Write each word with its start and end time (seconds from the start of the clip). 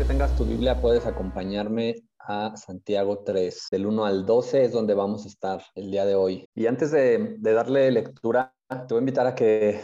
que 0.00 0.06
tengas 0.06 0.34
tu 0.34 0.46
Biblia, 0.46 0.80
puedes 0.80 1.04
acompañarme 1.04 2.08
a 2.20 2.56
Santiago 2.56 3.22
3, 3.22 3.66
del 3.70 3.84
1 3.84 4.06
al 4.06 4.24
12 4.24 4.64
es 4.64 4.72
donde 4.72 4.94
vamos 4.94 5.26
a 5.26 5.28
estar 5.28 5.62
el 5.74 5.90
día 5.90 6.06
de 6.06 6.14
hoy. 6.14 6.48
Y 6.54 6.68
antes 6.68 6.90
de, 6.90 7.36
de 7.38 7.52
darle 7.52 7.90
lectura, 7.90 8.54
te 8.66 8.94
voy 8.94 8.96
a 8.96 9.00
invitar 9.00 9.26
a 9.26 9.34
que 9.34 9.78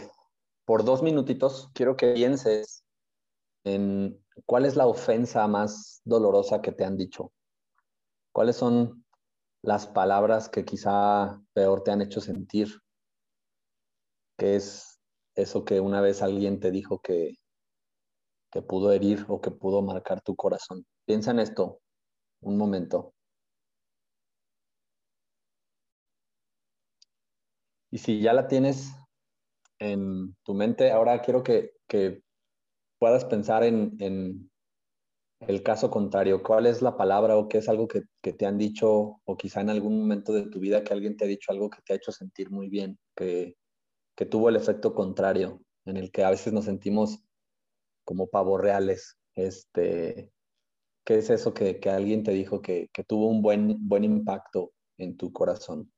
por 0.65 0.83
dos 0.83 1.03
minutitos 1.03 1.69
quiero 1.71 1.95
que 1.95 2.13
pienses 2.13 2.83
en 3.63 4.19
cuál 4.47 4.65
es 4.65 4.75
la 4.75 4.87
ofensa 4.87 5.47
más 5.47 6.01
dolorosa 6.03 6.63
que 6.63 6.71
te 6.71 6.83
han 6.83 6.97
dicho. 6.97 7.31
¿Cuáles 8.33 8.55
son 8.55 9.05
las 9.61 9.85
palabras 9.85 10.49
que 10.49 10.65
quizá 10.65 11.39
peor 11.53 11.83
te 11.83 11.91
han 11.91 12.01
hecho 12.01 12.21
sentir? 12.21 12.69
¿Qué 14.35 14.55
es 14.55 14.99
eso 15.35 15.63
que 15.63 15.79
una 15.79 16.01
vez 16.01 16.23
alguien 16.23 16.59
te 16.59 16.71
dijo 16.71 17.01
que, 17.03 17.35
que 18.51 18.61
pudo 18.61 18.91
herir 18.91 19.25
o 19.27 19.41
que 19.41 19.51
pudo 19.51 19.81
marcar 19.81 20.21
tu 20.21 20.35
corazón? 20.35 20.85
Piensa 21.05 21.31
en 21.31 21.39
esto 21.39 21.81
un 22.41 22.57
momento. 22.57 23.13
Y 27.91 27.99
si 27.99 28.19
ya 28.19 28.33
la 28.33 28.47
tienes 28.47 28.93
en 29.79 30.35
tu 30.43 30.53
mente, 30.53 30.91
ahora 30.91 31.21
quiero 31.21 31.43
que, 31.43 31.71
puedas 32.99 33.25
pensar 33.25 33.63
en, 33.63 34.49
el 35.39 35.61
caso 35.61 35.91
contrario. 35.91 36.41
¿Cuál 36.41 36.65
es 36.65 36.81
la 36.81 36.97
palabra 36.97 37.37
o 37.37 37.47
qué 37.47 37.59
es 37.59 37.69
algo 37.69 37.87
que, 37.87 38.03
te 38.21 38.45
han 38.45 38.57
dicho 38.57 39.21
o 39.23 39.37
quizá 39.37 39.61
en 39.61 39.69
algún 39.69 39.99
momento 39.99 40.33
de 40.33 40.47
tu 40.47 40.59
vida 40.59 40.83
que 40.83 40.93
alguien 40.93 41.15
te 41.15 41.25
ha 41.25 41.27
dicho 41.27 41.51
algo 41.51 41.69
que 41.69 41.81
te 41.85 41.93
ha 41.93 41.95
hecho 41.95 42.11
sentir 42.11 42.49
muy 42.49 42.69
bien, 42.69 42.97
que, 43.15 43.55
que 44.15 44.25
tuvo 44.25 44.49
el 44.49 44.55
efecto 44.55 44.93
contrario, 44.93 45.61
en 45.85 45.97
el 45.97 46.11
que 46.11 46.23
a 46.23 46.31
veces 46.31 46.53
nos 46.53 46.65
sentimos 46.65 47.23
como 48.07 48.27
pavos 48.27 48.61
reales, 48.61 49.17
este, 49.35 50.31
¿Qué 51.07 51.19
es 51.19 51.29
eso 51.29 51.53
que, 51.53 51.79
alguien 51.89 52.23
te 52.23 52.31
dijo 52.31 52.61
que, 52.61 52.89
tuvo 53.07 53.29
un 53.29 53.41
buen, 53.41 53.77
buen 53.87 54.03
impacto 54.03 54.73
en 54.97 55.15
tu 55.15 55.31
corazón? 55.31 55.89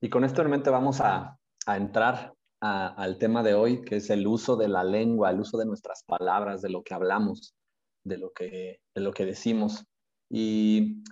Y 0.00 0.10
con 0.10 0.24
esto 0.24 0.42
en 0.42 0.50
mente 0.50 0.70
vamos 0.70 1.00
a, 1.00 1.38
entrar 1.66 2.34
al 2.60 3.18
tema 3.18 3.44
de 3.44 3.54
hoy, 3.54 3.84
que 3.84 3.96
es 3.96 4.10
el 4.10 4.26
uso 4.26 4.56
de 4.56 4.66
la 4.66 4.82
lengua, 4.82 5.30
el 5.30 5.38
uso 5.38 5.58
de 5.58 5.66
nuestras 5.66 6.02
palabras, 6.02 6.60
de 6.60 6.70
lo 6.70 6.82
que 6.82 6.94
hablamos, 6.94 7.54
de 8.02 8.18
lo 8.18 8.32
que, 8.32 8.80
de 8.96 9.00
lo 9.00 9.12
que 9.12 9.26
decimos. 9.26 9.84
Y 10.28 11.04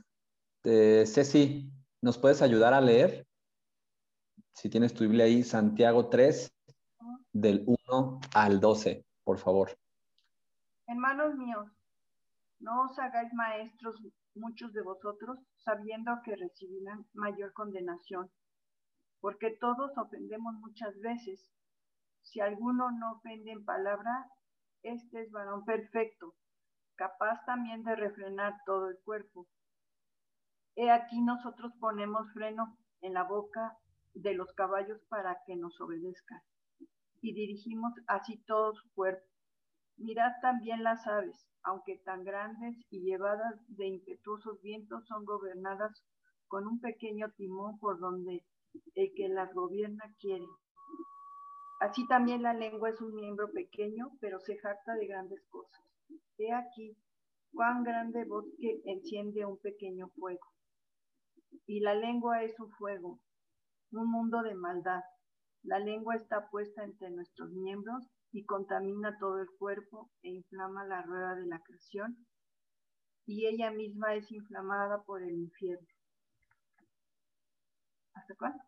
eh, 0.65 1.05
Ceci, 1.07 1.71
¿nos 2.03 2.19
puedes 2.19 2.43
ayudar 2.43 2.75
a 2.75 2.81
leer? 2.81 3.26
Si 4.57 4.71
tienes 4.71 4.95
tu 4.95 5.05
Biblia 5.05 5.27
ahí, 5.27 5.43
Santiago 5.43 6.09
3, 6.09 6.51
del 7.35 7.63
1 7.67 8.21
al 8.35 8.59
12, 8.59 9.05
por 9.23 9.37
favor. 9.39 9.69
Hermanos 10.87 11.35
míos, 11.35 11.67
no 12.61 12.85
os 12.85 12.99
hagáis 12.99 13.31
maestros 13.35 14.01
muchos 14.35 14.73
de 14.73 14.81
vosotros, 14.81 15.39
sabiendo 15.59 16.11
que 16.25 16.37
recibirán 16.37 17.05
mayor 17.13 17.53
condenación, 17.53 18.31
porque 19.21 19.51
todos 19.61 19.93
ofendemos 19.99 20.55
muchas 20.55 20.99
veces. 21.01 21.53
Si 22.23 22.41
alguno 22.41 22.91
no 22.93 23.13
ofende 23.13 23.53
en 23.53 23.63
palabra, 23.63 24.27
este 24.83 25.21
es 25.21 25.31
varón 25.33 25.67
perfecto, 25.67 26.35
capaz 26.95 27.45
también 27.45 27.85
de 27.85 27.95
refrenar 27.95 28.55
todo 28.65 28.89
el 28.89 28.97
cuerpo. 29.05 29.47
He 30.77 30.91
aquí 30.91 31.21
nosotros 31.21 31.75
ponemos 31.79 32.33
freno 32.33 32.79
en 33.03 33.13
la 33.13 33.25
boca 33.25 33.77
de 34.17 34.35
los 34.35 34.53
caballos 34.55 35.01
para 35.09 35.39
que 35.47 35.57
nos 35.57 35.81
obedezcan 35.81 36.41
y 37.21 37.35
dirigimos 37.35 37.93
así 38.07 38.39
todo 38.47 38.75
su 38.75 38.89
cuerpo. 38.95 39.27
Mirad 39.97 40.33
también 40.43 40.83
las 40.83 41.07
aves, 41.07 41.49
aunque 41.63 41.99
tan 42.05 42.25
grandes 42.25 42.77
y 42.91 43.01
llevadas 43.01 43.57
de 43.69 43.87
impetuosos 43.87 44.61
vientos, 44.63 45.07
son 45.07 45.25
gobernadas 45.25 46.05
con 46.49 46.67
un 46.67 46.81
pequeño 46.81 47.31
timón 47.33 47.79
por 47.79 47.99
donde 47.99 48.45
el 48.95 49.13
que 49.15 49.29
las 49.29 49.53
gobierna 49.55 50.05
quiere. 50.21 50.47
Así 51.81 52.07
también 52.07 52.43
la 52.43 52.55
lengua 52.55 52.91
es 52.91 53.01
un 53.01 53.15
miembro 53.15 53.51
pequeño, 53.51 54.13
pero 54.21 54.39
se 54.41 54.57
jacta 54.59 54.95
de 54.95 55.07
grandes 55.07 55.43
cosas. 55.49 55.83
He 56.39 56.53
aquí 56.53 56.97
cuán 57.53 57.83
grande 57.83 58.25
bosque 58.25 58.83
enciende 58.85 59.45
un 59.45 59.59
pequeño 59.59 60.09
fuego. 60.11 60.47
Y 61.67 61.81
la 61.81 61.95
lengua 61.95 62.45
es 62.45 62.59
un 62.61 62.71
fuego, 62.73 63.19
un 63.97 64.11
mundo 64.11 64.43
de 64.43 64.55
maldad. 64.55 65.03
La 65.63 65.79
lengua 65.79 66.17
está 66.17 66.49
puesta 66.51 66.85
entre 66.85 67.11
nuestros 67.11 67.51
miembros 67.51 68.09
y 68.33 68.45
contamina 68.45 69.19
todo 69.19 69.41
el 69.41 69.49
cuerpo 69.59 70.11
e 70.23 70.31
inflama 70.31 70.85
la 70.85 71.03
rueda 71.03 71.35
de 71.35 71.47
la 71.47 71.61
creación, 71.61 72.27
y 73.25 73.47
ella 73.47 73.71
misma 73.71 74.15
es 74.15 74.31
inflamada 74.31 75.03
por 75.03 75.23
el 75.23 75.33
infierno. 75.33 75.89
¿Hasta 78.15 78.35
cuándo? 78.37 78.63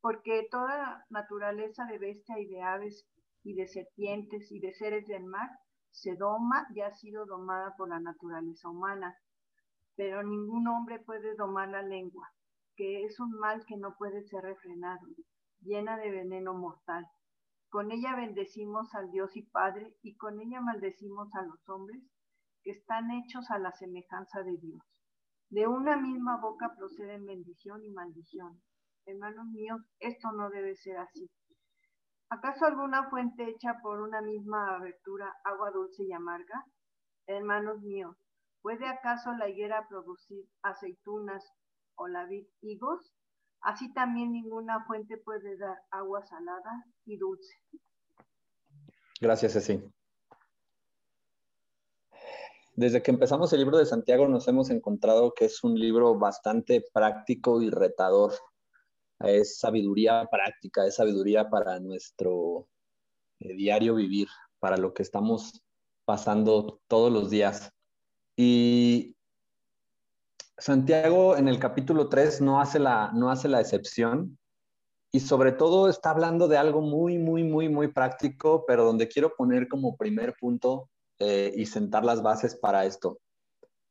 Porque 0.00 0.48
toda 0.50 1.04
naturaleza 1.10 1.84
de 1.84 1.98
bestia 1.98 2.38
y 2.38 2.46
de 2.46 2.62
aves 2.62 3.06
y 3.44 3.54
de 3.54 3.68
serpientes 3.68 4.50
y 4.50 4.60
de 4.60 4.74
seres 4.74 5.06
del 5.06 5.24
mar 5.24 5.48
se 5.90 6.16
doma 6.16 6.66
y 6.74 6.80
ha 6.80 6.92
sido 6.92 7.26
domada 7.26 7.74
por 7.76 7.88
la 7.88 8.00
naturaleza 8.00 8.68
humana, 8.68 9.16
pero 9.94 10.22
ningún 10.22 10.68
hombre 10.68 10.98
puede 10.98 11.34
domar 11.36 11.68
la 11.68 11.82
lengua 11.82 12.28
que 12.76 13.04
es 13.04 13.18
un 13.18 13.32
mal 13.32 13.64
que 13.66 13.76
no 13.76 13.96
puede 13.96 14.22
ser 14.24 14.42
refrenado, 14.42 15.06
llena 15.60 15.96
de 15.96 16.10
veneno 16.10 16.54
mortal. 16.54 17.06
Con 17.70 17.90
ella 17.90 18.14
bendecimos 18.14 18.94
al 18.94 19.10
Dios 19.10 19.34
y 19.36 19.42
Padre 19.42 19.96
y 20.02 20.16
con 20.16 20.40
ella 20.40 20.60
maldecimos 20.60 21.34
a 21.34 21.42
los 21.42 21.68
hombres 21.68 22.02
que 22.62 22.72
están 22.72 23.10
hechos 23.10 23.50
a 23.50 23.58
la 23.58 23.72
semejanza 23.72 24.42
de 24.42 24.56
Dios. 24.58 24.82
De 25.48 25.66
una 25.66 25.96
misma 25.96 26.38
boca 26.40 26.74
proceden 26.76 27.24
bendición 27.24 27.84
y 27.84 27.90
maldición. 27.90 28.60
Hermanos 29.06 29.46
míos, 29.46 29.80
esto 30.00 30.32
no 30.32 30.50
debe 30.50 30.74
ser 30.76 30.98
así. 30.98 31.30
¿Acaso 32.28 32.66
alguna 32.66 33.08
fuente 33.08 33.48
hecha 33.48 33.78
por 33.80 34.00
una 34.00 34.20
misma 34.20 34.74
abertura, 34.74 35.32
agua 35.44 35.70
dulce 35.70 36.02
y 36.02 36.12
amarga? 36.12 36.64
Hermanos 37.26 37.80
míos, 37.82 38.16
¿puede 38.62 38.86
acaso 38.88 39.32
la 39.32 39.48
higuera 39.48 39.86
producir 39.88 40.44
aceitunas 40.62 41.44
o 41.96 42.08
la 42.08 42.26
vid 42.26 42.46
higos, 42.62 43.12
así 43.60 43.92
también 43.92 44.32
ninguna 44.32 44.84
fuente 44.86 45.16
puede 45.18 45.56
dar 45.56 45.78
agua 45.90 46.24
salada 46.24 46.86
y 47.04 47.16
dulce. 47.16 47.54
Gracias, 49.20 49.54
Ceci. 49.54 49.82
Desde 52.74 53.02
que 53.02 53.10
empezamos 53.10 53.50
el 53.54 53.60
libro 53.60 53.78
de 53.78 53.86
Santiago 53.86 54.28
nos 54.28 54.46
hemos 54.48 54.68
encontrado 54.68 55.32
que 55.32 55.46
es 55.46 55.64
un 55.64 55.80
libro 55.80 56.18
bastante 56.18 56.84
práctico 56.92 57.62
y 57.62 57.70
retador. 57.70 58.34
Es 59.20 59.58
sabiduría 59.58 60.28
práctica, 60.30 60.84
es 60.84 60.96
sabiduría 60.96 61.48
para 61.48 61.80
nuestro 61.80 62.68
eh, 63.40 63.54
diario 63.54 63.94
vivir, 63.94 64.28
para 64.58 64.76
lo 64.76 64.92
que 64.92 65.02
estamos 65.02 65.64
pasando 66.04 66.82
todos 66.86 67.10
los 67.10 67.30
días. 67.30 67.72
Y 68.36 69.15
Santiago 70.58 71.36
en 71.36 71.48
el 71.48 71.58
capítulo 71.58 72.08
3 72.08 72.40
no 72.40 72.60
hace, 72.60 72.78
la, 72.78 73.10
no 73.12 73.30
hace 73.30 73.48
la 73.48 73.60
excepción 73.60 74.38
y 75.12 75.20
sobre 75.20 75.52
todo 75.52 75.88
está 75.88 76.10
hablando 76.10 76.48
de 76.48 76.56
algo 76.56 76.80
muy, 76.80 77.18
muy, 77.18 77.44
muy, 77.44 77.68
muy 77.68 77.88
práctico, 77.88 78.64
pero 78.66 78.84
donde 78.84 79.08
quiero 79.08 79.34
poner 79.34 79.68
como 79.68 79.96
primer 79.96 80.34
punto 80.40 80.88
eh, 81.18 81.52
y 81.54 81.66
sentar 81.66 82.04
las 82.04 82.22
bases 82.22 82.56
para 82.56 82.86
esto. 82.86 83.18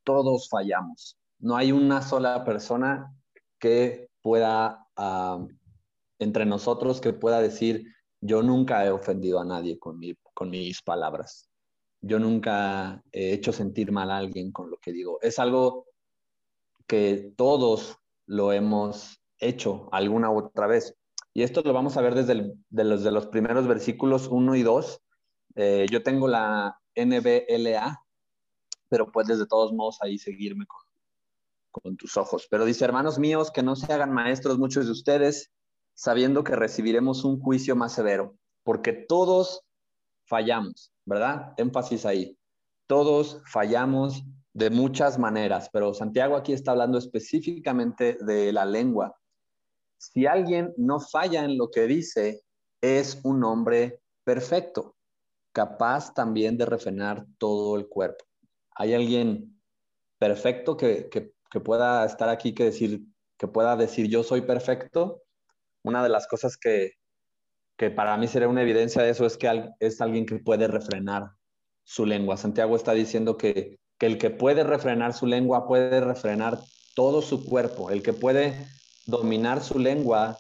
Todos 0.04 0.50
fallamos. 0.50 1.18
No 1.40 1.56
hay 1.56 1.72
una 1.72 2.02
sola 2.02 2.44
persona 2.44 3.14
que 3.60 4.10
pueda, 4.22 4.88
ah, 4.96 5.46
entre 6.20 6.46
nosotros, 6.46 7.00
que 7.00 7.14
pueda 7.14 7.42
decir, 7.42 7.86
yo 8.22 8.42
nunca 8.42 8.86
he 8.86 8.90
ofendido 8.90 9.40
a 9.40 9.46
nadie 9.46 9.78
con, 9.78 10.00
con 10.34 10.50
mis 10.50 10.82
palabras. 10.82 11.48
Yo 12.02 12.18
nunca 12.20 13.04
he 13.12 13.34
hecho 13.34 13.52
sentir 13.52 13.92
mal 13.92 14.10
a 14.10 14.18
alguien 14.18 14.52
con 14.52 14.70
lo 14.72 14.78
que 14.78 14.92
digo. 14.92 15.20
Es 15.22 15.40
algo 15.40 15.86
que 16.88 17.34
todos 17.36 17.98
lo 18.26 18.52
hemos 18.52 19.22
hecho 19.40 19.90
alguna 19.92 20.30
u 20.32 20.40
otra 20.40 20.68
vez. 20.68 20.96
Y 21.34 21.44
esto 21.44 21.62
lo 21.64 21.74
vamos 21.74 21.98
a 21.98 22.02
ver 22.02 22.16
desde 22.16 22.54
de 22.70 23.12
los, 23.12 23.28
primeros 23.28 23.68
versículos 23.68 24.28
1 24.28 24.56
y 24.56 24.64
2. 24.64 25.02
Eh, 25.56 25.86
yo 25.92 26.02
tengo 26.04 26.28
la 26.28 26.80
NBLA, 26.96 28.02
pero 28.88 29.12
puedes 29.12 29.40
de 29.40 29.48
todos 29.48 29.74
modos 29.74 29.98
ahí 30.02 30.18
seguirme 30.18 30.66
con 31.72 31.98
tus 31.98 32.16
ojos. 32.16 32.48
Pero 32.50 32.66
dice, 32.66 32.86
hermanos 32.86 33.20
míos, 33.20 33.52
que 33.52 33.64
no 33.64 33.76
se 33.76 33.92
hagan 33.92 34.14
maestros 34.14 34.58
muchos 34.58 34.86
de 34.86 34.94
ustedes, 34.94 35.52
sabiendo 35.94 36.44
que 36.44 36.56
recibiremos 36.56 37.26
un 37.26 37.40
juicio 37.40 37.76
más 37.76 37.94
severo, 37.94 38.36
porque 38.64 38.94
todos 38.94 39.62
fallamos, 40.26 40.94
¿verdad? 41.06 41.54
Énfasis 41.58 42.06
ahí. 42.06 42.38
Todos 42.88 43.42
fallamos 43.46 44.24
de 44.56 44.70
muchas 44.70 45.20
maneras, 45.20 45.70
pero 45.72 45.94
Santiago 45.94 46.38
aquí 46.38 46.54
está 46.54 46.72
hablando 46.72 46.98
específicamente 46.98 48.18
de 48.22 48.54
la 48.54 48.66
lengua. 48.66 49.14
si 49.98 50.26
alguien 50.28 50.74
no 50.78 51.00
falla 51.00 51.44
en 51.44 51.58
lo 51.58 51.70
que 51.72 51.88
dice, 51.88 52.42
es 52.80 53.20
un 53.24 53.44
hombre 53.44 54.02
perfecto, 54.24 54.96
capaz 55.52 56.14
también 56.14 56.58
de 56.58 56.66
refrenar 56.66 57.26
todo 57.38 57.76
el 57.76 57.88
cuerpo. 57.88 58.24
¿Hay 58.76 58.94
alguien 58.94 59.60
perfecto 60.20 60.78
que, 60.78 61.10
pueda 61.64 62.06
estar 62.06 62.30
aquí, 62.30 62.54
que, 62.54 62.66
decir, 62.66 63.02
que 63.38 63.48
pueda 63.48 63.76
decir 63.76 64.08
yo 64.08 64.24
soy 64.24 64.42
perfecto? 64.42 65.24
Una 65.84 66.02
de 66.02 66.10
las 66.10 66.28
cosas 66.28 66.56
que, 66.56 66.94
que 67.78 67.90
para 67.92 68.16
mí 68.16 68.28
sería 68.28 68.48
una 68.48 68.62
evidencia 68.62 69.02
de 69.02 69.10
eso 69.10 69.26
es 69.26 69.38
que 69.38 69.74
es 69.80 70.00
alguien 70.00 70.26
que 70.26 70.40
puede 70.40 70.68
refrenar 70.68 71.32
su 71.84 72.06
lengua. 72.06 72.38
Santiago 72.38 72.76
está 72.76 72.94
diciendo 72.94 73.38
que, 73.38 73.80
que 73.98 74.06
el 74.06 74.18
que 74.18 74.30
puede 74.30 74.64
refrenar 74.64 75.14
su 75.14 75.26
lengua 75.26 75.68
puede 75.68 76.02
refrenar 76.02 76.60
todo 76.96 77.22
su 77.22 77.46
cuerpo. 77.46 77.90
El 77.92 78.04
que 78.04 78.14
puede 78.14 78.68
dominar 79.06 79.64
su 79.64 79.80
lengua 79.80 80.38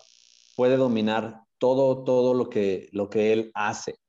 puede 0.56 0.78
dominar 0.78 1.42
todo, 1.58 2.04
todo 2.04 2.34
lo 2.34 2.50
que, 2.50 2.90
lo 2.92 3.10
que 3.10 3.34
él 3.34 3.52
hace. 3.54 4.00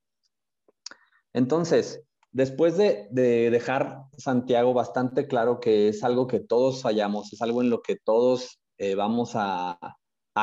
Entonces, 1.32 2.02
después 2.32 2.76
de, 2.76 3.08
dejar 3.10 4.04
Santiago 4.16 4.74
bastante 4.74 5.26
claro 5.26 5.60
que 5.60 5.88
es 5.88 6.02
algo 6.02 6.26
que 6.26 6.40
todos 6.40 6.82
fallamos, 6.82 7.32
es 7.32 7.42
algo 7.42 7.62
en 7.62 7.70
lo 7.70 7.82
que 7.82 7.96
todos 7.96 8.58
eh, 8.78 8.94
vamos 8.94 9.32
a, 9.34 9.78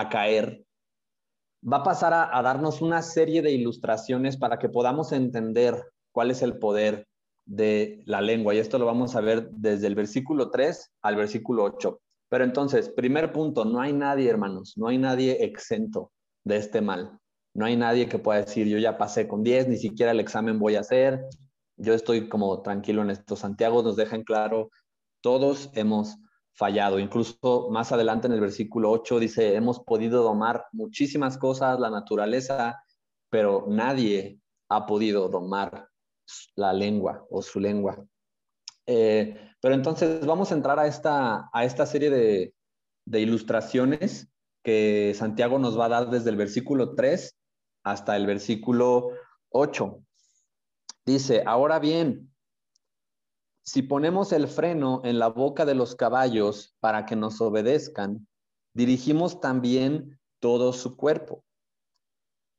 caer, 0.09 0.65
va 1.63 1.77
a 1.77 1.83
pasar 1.83 2.13
a, 2.13 2.41
darnos 2.41 2.81
una 2.81 3.01
serie 3.01 3.41
de 3.41 3.51
ilustraciones 3.51 4.37
para 4.37 4.59
que 4.59 4.69
podamos 4.69 5.11
entender 5.11 5.83
cuál 6.11 6.31
es 6.31 6.41
el 6.41 6.57
poder 6.57 7.07
de 7.45 8.03
la 8.05 8.21
lengua. 8.21 8.53
Y 8.53 8.59
esto 8.59 8.79
lo 8.79 8.85
vamos 8.85 9.15
a 9.15 9.21
ver 9.21 9.49
desde 9.51 9.87
el 9.87 9.95
versículo 9.95 10.49
3 10.49 10.91
al 11.01 11.15
versículo 11.15 11.63
8. 11.63 11.99
Pero 12.29 12.43
entonces, 12.43 12.89
primer 12.89 13.31
punto, 13.31 13.65
no 13.65 13.79
hay 13.79 13.93
nadie, 13.93 14.29
hermanos, 14.29 14.73
no 14.75 14.87
hay 14.87 14.97
nadie 14.97 15.43
exento 15.43 16.11
de 16.43 16.57
este 16.57 16.81
mal. 16.81 17.19
No 17.53 17.65
hay 17.65 17.77
nadie 17.77 18.09
que 18.09 18.17
pueda 18.17 18.41
decir, 18.41 18.67
yo 18.67 18.79
ya 18.79 18.97
pasé 18.97 19.27
con 19.27 19.43
10, 19.43 19.67
ni 19.67 19.77
siquiera 19.77 20.11
el 20.11 20.19
examen 20.19 20.57
voy 20.57 20.75
a 20.75 20.79
hacer, 20.79 21.23
yo 21.77 21.93
estoy 21.93 22.27
como 22.27 22.61
tranquilo 22.63 23.03
en 23.03 23.11
esto. 23.11 23.35
Santiago 23.35 23.83
nos 23.83 23.95
deja 23.95 24.15
en 24.15 24.23
claro, 24.23 24.71
todos 25.21 25.69
hemos 25.73 26.17
fallado. 26.53 26.97
Incluso 26.97 27.69
más 27.69 27.91
adelante 27.91 28.27
en 28.27 28.33
el 28.33 28.41
versículo 28.41 28.91
8 28.91 29.19
dice, 29.19 29.55
hemos 29.55 29.79
podido 29.79 30.23
domar 30.23 30.65
muchísimas 30.71 31.37
cosas, 31.37 31.79
la 31.79 31.91
naturaleza, 31.91 32.83
pero 33.29 33.65
nadie 33.67 34.39
ha 34.69 34.85
podido 34.85 35.29
domar 35.29 35.89
la 36.55 36.73
lengua 36.73 37.25
o 37.29 37.41
su 37.41 37.59
lengua. 37.59 38.03
Eh, 38.85 39.37
pero 39.61 39.75
entonces 39.75 40.25
vamos 40.25 40.51
a 40.51 40.55
entrar 40.55 40.79
a 40.79 40.87
esta, 40.87 41.49
a 41.53 41.63
esta 41.63 41.85
serie 41.85 42.09
de, 42.09 42.53
de 43.05 43.19
ilustraciones 43.21 44.29
que 44.63 45.13
Santiago 45.15 45.59
nos 45.59 45.77
va 45.79 45.85
a 45.85 45.89
dar 45.89 46.09
desde 46.09 46.29
el 46.29 46.37
versículo 46.37 46.95
3 46.95 47.35
hasta 47.83 48.15
el 48.15 48.25
versículo 48.25 49.09
8. 49.49 50.03
Dice, 51.05 51.43
ahora 51.45 51.79
bien, 51.79 52.33
si 53.65 53.81
ponemos 53.81 54.31
el 54.31 54.47
freno 54.47 55.01
en 55.03 55.19
la 55.19 55.27
boca 55.27 55.65
de 55.65 55.75
los 55.75 55.95
caballos 55.95 56.75
para 56.79 57.05
que 57.05 57.15
nos 57.15 57.39
obedezcan, 57.41 58.27
dirigimos 58.73 59.39
también 59.39 60.19
todo 60.39 60.73
su 60.73 60.97
cuerpo. 60.97 61.43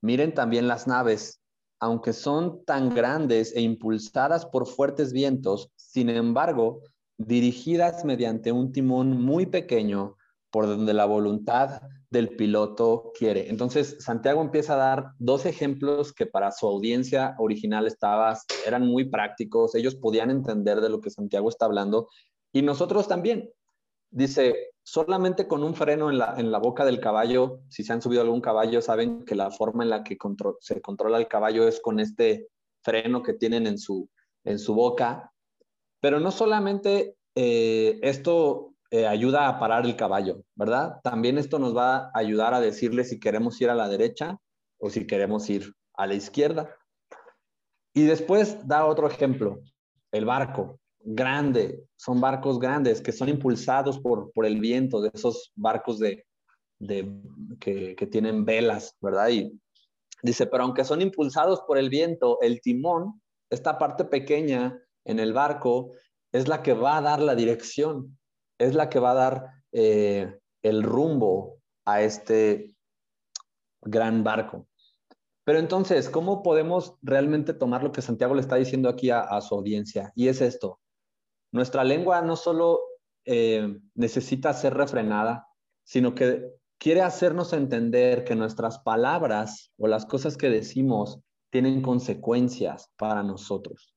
Miren 0.02 0.34
también 0.34 0.68
las 0.68 0.86
naves, 0.86 1.42
aunque 1.84 2.14
son 2.14 2.64
tan 2.64 2.94
grandes 2.94 3.54
e 3.54 3.60
impulsadas 3.60 4.46
por 4.46 4.66
fuertes 4.66 5.12
vientos, 5.12 5.70
sin 5.76 6.08
embargo, 6.08 6.80
dirigidas 7.18 8.06
mediante 8.06 8.52
un 8.52 8.72
timón 8.72 9.20
muy 9.20 9.44
pequeño 9.44 10.16
por 10.50 10.66
donde 10.66 10.94
la 10.94 11.04
voluntad 11.04 11.82
del 12.08 12.36
piloto 12.36 13.12
quiere. 13.18 13.50
Entonces, 13.50 13.98
Santiago 14.00 14.40
empieza 14.40 14.72
a 14.72 14.76
dar 14.78 15.10
dos 15.18 15.44
ejemplos 15.44 16.14
que 16.14 16.24
para 16.24 16.52
su 16.52 16.66
audiencia 16.66 17.34
original 17.38 17.86
estaba, 17.86 18.38
eran 18.66 18.86
muy 18.86 19.10
prácticos, 19.10 19.74
ellos 19.74 19.94
podían 19.94 20.30
entender 20.30 20.80
de 20.80 20.88
lo 20.88 21.02
que 21.02 21.10
Santiago 21.10 21.50
está 21.50 21.66
hablando 21.66 22.08
y 22.50 22.62
nosotros 22.62 23.08
también. 23.08 23.50
Dice, 24.14 24.70
solamente 24.84 25.48
con 25.48 25.64
un 25.64 25.74
freno 25.74 26.08
en 26.08 26.18
la, 26.18 26.36
en 26.38 26.52
la 26.52 26.58
boca 26.58 26.84
del 26.84 27.00
caballo, 27.00 27.62
si 27.68 27.82
se 27.82 27.92
han 27.92 28.00
subido 28.00 28.22
algún 28.22 28.40
caballo, 28.40 28.80
saben 28.80 29.24
que 29.24 29.34
la 29.34 29.50
forma 29.50 29.82
en 29.82 29.90
la 29.90 30.04
que 30.04 30.16
se 30.60 30.80
controla 30.80 31.18
el 31.18 31.26
caballo 31.26 31.66
es 31.66 31.80
con 31.80 31.98
este 31.98 32.46
freno 32.80 33.24
que 33.24 33.32
tienen 33.32 33.66
en 33.66 33.76
su, 33.76 34.08
en 34.44 34.60
su 34.60 34.72
boca. 34.72 35.32
Pero 36.00 36.20
no 36.20 36.30
solamente 36.30 37.16
eh, 37.34 37.98
esto 38.02 38.74
eh, 38.92 39.08
ayuda 39.08 39.48
a 39.48 39.58
parar 39.58 39.84
el 39.84 39.96
caballo, 39.96 40.44
¿verdad? 40.54 41.00
También 41.02 41.36
esto 41.36 41.58
nos 41.58 41.76
va 41.76 41.96
a 41.96 42.10
ayudar 42.14 42.54
a 42.54 42.60
decirle 42.60 43.02
si 43.02 43.18
queremos 43.18 43.60
ir 43.60 43.68
a 43.68 43.74
la 43.74 43.88
derecha 43.88 44.38
o 44.78 44.90
si 44.90 45.08
queremos 45.08 45.50
ir 45.50 45.74
a 45.94 46.06
la 46.06 46.14
izquierda. 46.14 46.72
Y 47.92 48.04
después 48.04 48.64
da 48.68 48.86
otro 48.86 49.08
ejemplo, 49.08 49.58
el 50.12 50.24
barco, 50.24 50.78
grande, 51.04 51.84
son 51.96 52.20
barcos 52.20 52.58
grandes 52.58 53.00
que 53.00 53.12
son 53.12 53.28
impulsados 53.28 53.98
por, 54.00 54.32
por 54.32 54.46
el 54.46 54.60
viento, 54.60 55.00
de 55.00 55.10
esos 55.12 55.52
barcos 55.54 55.98
de, 55.98 56.26
de 56.78 57.10
que, 57.60 57.94
que 57.94 58.06
tienen 58.06 58.44
velas, 58.44 58.96
¿verdad? 59.00 59.28
Y 59.28 59.60
dice, 60.22 60.46
pero 60.46 60.64
aunque 60.64 60.84
son 60.84 61.02
impulsados 61.02 61.60
por 61.62 61.78
el 61.78 61.90
viento, 61.90 62.38
el 62.40 62.60
timón, 62.60 63.20
esta 63.50 63.78
parte 63.78 64.04
pequeña 64.04 64.80
en 65.04 65.18
el 65.18 65.32
barco, 65.32 65.92
es 66.32 66.48
la 66.48 66.62
que 66.62 66.72
va 66.72 66.96
a 66.96 67.02
dar 67.02 67.20
la 67.20 67.34
dirección 67.34 68.16
es 68.58 68.74
la 68.74 68.88
que 68.88 68.98
va 68.98 69.12
a 69.12 69.14
dar 69.14 69.46
eh, 69.72 70.38
el 70.62 70.82
rumbo 70.82 71.58
a 71.84 72.02
este 72.02 72.74
gran 73.82 74.24
barco. 74.24 74.66
Pero 75.44 75.58
entonces, 75.58 76.08
¿cómo 76.08 76.42
podemos 76.42 76.96
realmente 77.02 77.52
tomar 77.52 77.82
lo 77.82 77.92
que 77.92 78.00
Santiago 78.00 78.34
le 78.34 78.40
está 78.40 78.56
diciendo 78.56 78.88
aquí 78.88 79.10
a, 79.10 79.40
su 79.42 79.54
audiencia? 79.54 80.10
Y 80.14 80.28
es 80.28 80.40
esto, 80.40 80.80
nuestra 81.54 81.84
lengua 81.84 82.20
no 82.20 82.34
solo 82.34 82.80
eh, 83.24 83.78
necesita 83.94 84.52
ser 84.52 84.74
refrenada, 84.74 85.46
sino 85.84 86.14
que 86.14 86.50
quiere 86.78 87.00
hacernos 87.00 87.52
entender 87.52 88.24
que 88.24 88.34
nuestras 88.34 88.80
palabras 88.80 89.70
o 89.78 89.86
las 89.86 90.04
cosas 90.04 90.36
que 90.36 90.50
decimos 90.50 91.20
tienen 91.50 91.80
consecuencias 91.80 92.90
para 92.96 93.22
nosotros. 93.22 93.94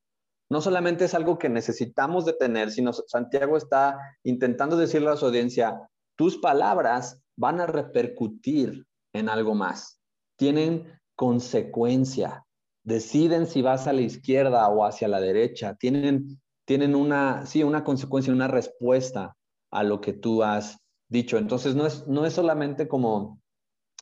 No 0.50 0.62
solamente 0.62 1.06
es 1.06 1.16
algo 1.16 1.40
que 1.40 1.50
necesitamos 1.50 2.26
de 2.26 2.34
tener, 2.34 2.70
sino 2.70 2.94
Santiago 2.94 3.58
está 3.58 3.98
intentando 4.24 4.78
decirle 4.78 5.10
a 5.10 5.18
su 5.18 5.26
audiencia, 5.26 5.82
tus 6.16 6.38
palabras 6.38 7.20
van 7.36 7.60
a 7.60 7.66
repercutir 7.66 8.86
en 9.14 9.30
algo 9.30 9.56
más, 9.56 10.00
tienen 10.38 11.00
consecuencia, 11.16 12.46
deciden 12.84 13.48
si 13.48 13.64
vas 13.64 13.88
a 13.88 13.94
la 13.94 14.02
izquierda 14.02 14.70
o 14.70 14.86
hacia 14.86 15.08
la 15.08 15.20
derecha, 15.20 15.74
tienen, 15.74 16.40
tienen 16.68 16.96
una, 16.96 17.46
sí, 17.46 17.64
una 17.64 17.86
consecuencia, 17.86 18.34
una 18.34 18.50
respuesta 18.50 19.38
a 19.72 19.84
lo 19.84 20.02
que 20.02 20.12
tú 20.12 20.44
has 20.44 20.78
dicho. 21.08 21.38
Entonces 21.38 21.76
no 21.76 21.88
es, 21.88 22.06
no 22.08 22.26
es 22.26 22.34
solamente 22.34 22.90
como 22.90 23.42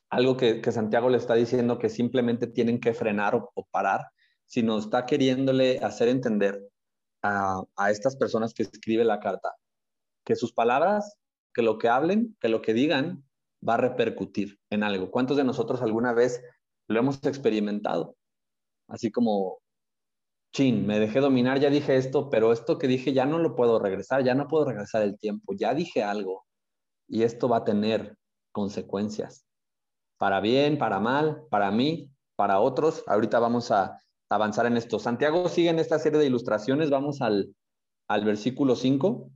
algo 0.09 0.35
que, 0.35 0.63
Santiago 0.71 1.09
le 1.09 1.17
está 1.17 1.35
diciendo 1.35 1.77
que 1.77 1.89
simplemente 1.89 2.47
tienen 2.47 2.79
que 2.79 2.95
frenar 2.95 3.35
o 3.35 3.67
parar, 3.69 4.07
sino 4.47 4.79
está 4.79 5.05
queriéndole 5.05 5.77
hacer 5.77 6.07
entender 6.07 6.59
a, 7.21 7.63
estas 7.91 8.15
personas 8.15 8.53
que 8.53 8.63
escribe 8.63 9.03
la 9.03 9.19
carta 9.19 9.53
que 10.25 10.35
sus 10.35 10.51
palabras, 10.51 11.17
que 11.53 11.61
lo 11.61 11.77
que 11.77 11.87
hablen, 11.87 12.35
que 12.39 12.49
lo 12.49 12.63
que 12.63 12.73
digan, 12.73 13.23
va 13.67 13.75
a 13.75 13.77
repercutir 13.77 14.59
en 14.71 14.81
algo. 14.81 15.11
¿Cuántos 15.11 15.37
de 15.37 15.43
nosotros 15.43 15.83
alguna 15.83 16.13
vez 16.13 16.41
lo 16.87 16.97
hemos 16.99 17.23
experimentado? 17.25 18.15
Así 18.87 19.11
como, 19.11 19.59
chin, 20.55 20.87
me 20.87 20.99
dejé 20.99 21.19
dominar, 21.19 21.59
ya 21.59 21.69
dije 21.69 21.97
esto, 21.97 22.29
pero 22.29 22.53
esto 22.53 22.77
que 22.77 22.87
dije 22.87 23.11
ya 23.11 23.25
no 23.25 23.39
lo 23.39 23.57
puedo 23.57 23.77
regresar, 23.77 24.23
ya 24.23 24.35
no 24.35 24.47
puedo 24.47 24.63
regresar 24.63 25.01
el 25.01 25.19
tiempo, 25.19 25.53
ya 25.53 25.73
dije 25.73 26.01
algo 26.01 26.45
y 27.09 27.23
esto 27.23 27.49
va 27.49 27.57
a 27.57 27.63
tener 27.65 28.17
consecuencias, 28.53 29.45
para 30.17 30.39
bien, 30.39 30.77
para 30.77 31.01
mal, 31.01 31.43
para 31.49 31.71
mí, 31.71 32.09
para 32.37 32.61
otros. 32.61 33.03
Ahorita 33.05 33.37
vamos 33.39 33.69
a 33.69 33.99
avanzar 34.29 34.65
en 34.65 34.77
esto. 34.77 34.97
Santiago 34.97 35.49
sigue 35.49 35.69
en 35.69 35.79
esta 35.79 35.99
serie 35.99 36.19
de 36.19 36.27
ilustraciones, 36.27 36.89
vamos 36.89 37.21
al, 37.21 37.53
al 38.07 38.23
versículo 38.23 38.77
5. 38.77 39.29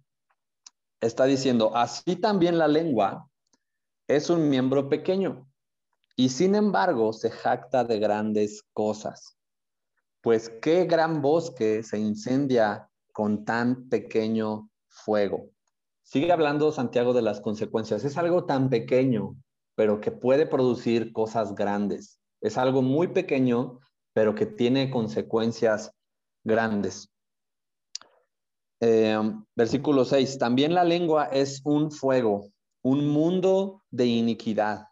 Está 1.02 1.26
diciendo, 1.26 1.76
así 1.76 2.16
también 2.16 2.58
la 2.58 2.70
lengua 2.70 3.30
es 4.08 4.30
un 4.30 4.50
miembro 4.50 4.88
pequeño 4.88 5.50
y 6.16 6.30
sin 6.30 6.56
embargo 6.56 7.12
se 7.12 7.30
jacta 7.30 7.84
de 7.84 8.00
grandes 8.00 8.64
cosas. 8.72 9.39
Pues 10.30 10.52
qué 10.62 10.86
gran 10.86 11.24
bosque 11.24 11.82
se 11.82 11.98
incendia 11.98 12.88
con 13.12 13.46
tan 13.46 13.90
pequeño 13.90 14.70
fuego. 14.88 15.50
Sigue 16.04 16.32
hablando 16.32 16.72
Santiago 16.72 17.14
de 17.14 17.24
las 17.24 17.42
consecuencias. 17.42 18.06
Es 18.06 18.16
algo 18.16 18.46
tan 18.46 18.70
pequeño, 18.70 19.36
pero 19.74 20.00
que 20.00 20.12
puede 20.12 20.46
producir 20.46 21.14
cosas 21.14 21.56
grandes. 21.56 22.20
Es 22.42 22.60
algo 22.60 22.84
muy 22.84 23.08
pequeño, 23.08 23.80
pero 24.14 24.36
que 24.36 24.46
tiene 24.46 24.92
consecuencias 24.92 25.92
grandes. 26.44 27.12
Eh, 28.82 29.20
versículo 29.56 30.06
6, 30.06 30.38
también 30.38 30.76
la 30.76 30.84
lengua 30.84 31.26
es 31.26 31.60
un 31.64 31.90
fuego, 31.90 32.52
un 32.84 33.08
mundo 33.08 33.82
de 33.90 34.06
iniquidad. 34.06 34.90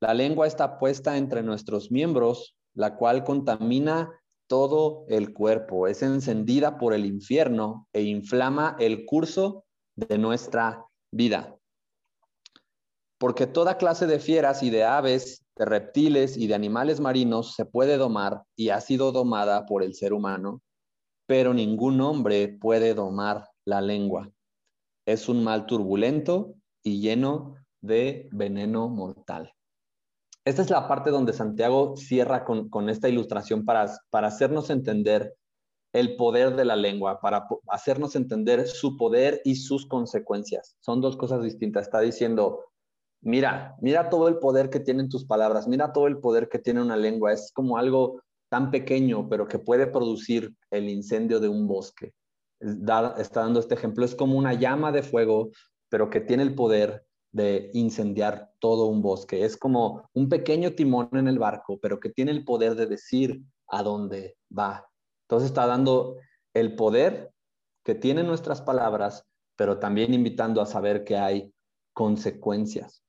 La 0.00 0.14
lengua 0.14 0.46
está 0.46 0.78
puesta 0.78 1.16
entre 1.16 1.42
nuestros 1.42 1.90
miembros, 1.90 2.56
la 2.74 2.94
cual 2.94 3.24
contamina 3.24 4.08
todo 4.46 5.04
el 5.08 5.32
cuerpo, 5.32 5.86
es 5.86 6.02
encendida 6.02 6.78
por 6.78 6.94
el 6.94 7.04
infierno 7.04 7.88
e 7.92 8.02
inflama 8.02 8.76
el 8.78 9.04
curso 9.04 9.64
de 9.96 10.18
nuestra 10.18 10.84
vida. 11.10 11.56
Porque 13.18 13.46
toda 13.46 13.78
clase 13.78 14.06
de 14.06 14.18
fieras 14.18 14.62
y 14.62 14.70
de 14.70 14.84
aves, 14.84 15.46
de 15.56 15.64
reptiles 15.64 16.36
y 16.36 16.46
de 16.46 16.54
animales 16.54 17.00
marinos 17.00 17.54
se 17.54 17.64
puede 17.64 17.96
domar 17.96 18.42
y 18.54 18.68
ha 18.68 18.80
sido 18.80 19.10
domada 19.10 19.64
por 19.64 19.82
el 19.82 19.94
ser 19.94 20.12
humano, 20.12 20.60
pero 21.26 21.54
ningún 21.54 22.00
hombre 22.00 22.48
puede 22.48 22.94
domar 22.94 23.48
la 23.64 23.80
lengua. 23.80 24.30
Es 25.06 25.28
un 25.28 25.42
mal 25.42 25.66
turbulento 25.66 26.54
y 26.82 27.00
lleno 27.00 27.56
de 27.80 28.28
veneno 28.32 28.88
mortal. 28.88 29.55
Esta 30.46 30.62
es 30.62 30.70
la 30.70 30.86
parte 30.86 31.10
donde 31.10 31.32
Santiago 31.32 31.96
cierra 31.96 32.44
con, 32.44 32.88
esta 32.88 33.08
ilustración 33.08 33.64
para, 33.64 33.90
para 34.10 34.28
hacernos 34.28 34.70
entender 34.70 35.34
el 35.92 36.14
poder 36.14 36.54
de 36.54 36.64
la 36.64 36.76
lengua, 36.76 37.20
para 37.20 37.48
hacernos 37.66 38.14
entender 38.14 38.68
su 38.68 38.96
poder 38.96 39.40
y 39.44 39.56
sus 39.56 39.86
consecuencias. 39.86 40.76
Son 40.78 41.00
dos 41.00 41.16
cosas 41.16 41.42
distintas. 41.42 41.86
Está 41.86 41.98
diciendo, 41.98 42.64
mira, 43.22 43.74
mira 43.80 44.08
todo 44.08 44.28
el 44.28 44.38
poder 44.38 44.70
que 44.70 44.78
tienen 44.78 45.08
tus 45.08 45.24
palabras, 45.24 45.66
mira 45.66 45.92
todo 45.92 46.06
el 46.06 46.18
poder 46.18 46.48
que 46.48 46.60
tiene 46.60 46.80
una 46.80 46.96
lengua. 46.96 47.32
Es 47.32 47.50
como 47.52 47.76
algo 47.76 48.22
tan 48.48 48.70
pequeño, 48.70 49.28
pero 49.28 49.48
que 49.48 49.58
puede 49.58 49.88
producir 49.88 50.54
el 50.70 50.88
incendio 50.88 51.40
de 51.40 51.48
un 51.48 51.66
bosque. 51.66 52.12
está 52.60 53.40
dando 53.40 53.58
este 53.58 53.74
ejemplo. 53.74 54.04
Es 54.04 54.14
como 54.14 54.38
una 54.38 54.54
llama 54.54 54.92
de 54.92 55.02
fuego, 55.02 55.50
pero 55.88 56.08
que 56.08 56.20
tiene 56.20 56.44
el 56.44 56.54
poder 56.54 57.05
de 57.36 57.70
incendiar 57.74 58.50
todo 58.60 58.86
un 58.86 59.02
bosque. 59.02 59.44
Es 59.44 59.58
como 59.58 60.08
un 60.14 60.30
pequeño 60.30 60.72
timón 60.72 61.10
en 61.12 61.28
el 61.28 61.38
barco, 61.38 61.78
pero 61.78 62.00
que 62.00 62.08
tiene 62.08 62.30
el 62.30 62.46
poder 62.46 62.76
de 62.76 62.86
decir 62.86 63.42
a 63.68 63.82
dónde 63.82 64.38
va. 64.50 64.88
Entonces 65.24 65.50
está 65.50 65.66
dando 65.66 66.16
el 66.54 66.74
poder 66.76 67.30
que 67.84 67.94
tienen 67.94 68.26
nuestras 68.26 68.62
palabras, 68.62 69.26
pero 69.54 69.78
también 69.78 70.14
invitando 70.14 70.62
a 70.62 70.66
saber 70.66 71.04
que 71.04 71.18
hay 71.18 71.52
consecuencias. 71.92 73.02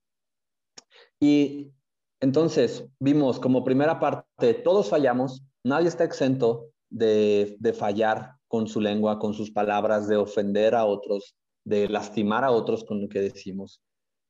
Y 1.21 1.71
entonces 2.19 2.85
vimos 2.99 3.39
como 3.39 3.63
primera 3.63 3.97
parte, 3.97 4.55
todos 4.55 4.89
fallamos, 4.89 5.41
nadie 5.63 5.87
está 5.87 6.03
exento 6.03 6.65
de, 6.89 7.55
de 7.59 7.71
fallar 7.71 8.33
con 8.49 8.67
su 8.67 8.81
lengua, 8.81 9.19
con 9.19 9.33
sus 9.33 9.51
palabras, 9.51 10.09
de 10.09 10.17
ofender 10.17 10.75
a 10.75 10.83
otros, 10.83 11.33
de 11.63 11.87
lastimar 11.87 12.43
a 12.43 12.51
otros 12.51 12.83
con 12.83 13.01
lo 13.01 13.07
que 13.07 13.21
decimos. 13.21 13.81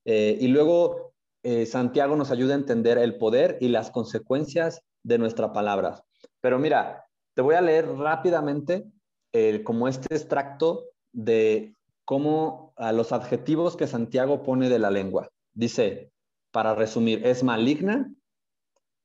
Eh, 0.09 0.37
y 0.39 0.47
luego 0.47 1.13
eh, 1.43 1.65
Santiago 1.65 2.15
nos 2.15 2.31
ayuda 2.31 2.53
a 2.53 2.57
entender 2.57 2.97
el 2.97 3.17
poder 3.17 3.57
y 3.59 3.67
las 3.67 3.91
consecuencias 3.91 4.81
de 5.03 5.17
nuestras 5.17 5.51
palabras. 5.51 6.01
Pero 6.39 6.57
mira, 6.59 7.05
te 7.35 7.41
voy 7.41 7.55
a 7.55 7.61
leer 7.61 7.89
rápidamente 7.89 8.85
eh, 9.33 9.61
como 9.63 9.89
este 9.89 10.15
extracto 10.15 10.85
de 11.11 11.75
cómo 12.05 12.73
a 12.77 12.93
los 12.93 13.11
adjetivos 13.11 13.75
que 13.75 13.85
Santiago 13.85 14.43
pone 14.43 14.69
de 14.69 14.79
la 14.79 14.91
lengua. 14.91 15.29
Dice, 15.53 16.09
para 16.51 16.73
resumir, 16.73 17.27
es 17.27 17.43
maligna, 17.43 18.09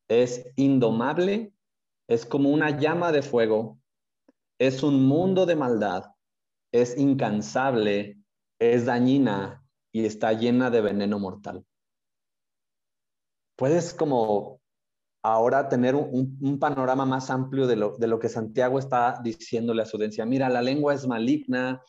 es 0.09 0.47
indomable, 0.55 1.53
es 2.07 2.25
como 2.25 2.51
una 2.51 2.79
llama 2.79 3.11
de 3.11 3.23
fuego, 3.23 3.77
es 4.61 4.85
un 4.85 5.05
mundo 5.05 5.47
de 5.47 5.57
maldad, 5.57 6.05
es 6.71 6.97
incansable, 6.97 8.19
es 8.61 8.87
dañina, 8.87 9.62
y 9.93 10.05
está 10.07 10.33
llena 10.33 10.71
de 10.71 10.81
veneno 10.81 11.19
mortal. 11.19 11.65
Puedes 13.57 13.95
como 13.95 14.61
ahora 15.23 15.69
tener 15.69 15.95
un, 15.95 16.59
panorama 16.59 17.07
más 17.07 17.31
amplio 17.31 17.67
de 17.67 17.77
lo, 17.77 17.97
de 17.97 18.09
lo, 18.09 18.19
que 18.19 18.29
Santiago 18.29 18.79
está 18.79 19.21
diciéndole 19.23 19.83
a 19.83 19.87
su 19.87 19.97
audiencia. 19.97 20.27
Mira, 20.27 20.49
la 20.49 20.63
lengua 20.63 20.95
es 20.95 21.07
maligna, 21.07 21.83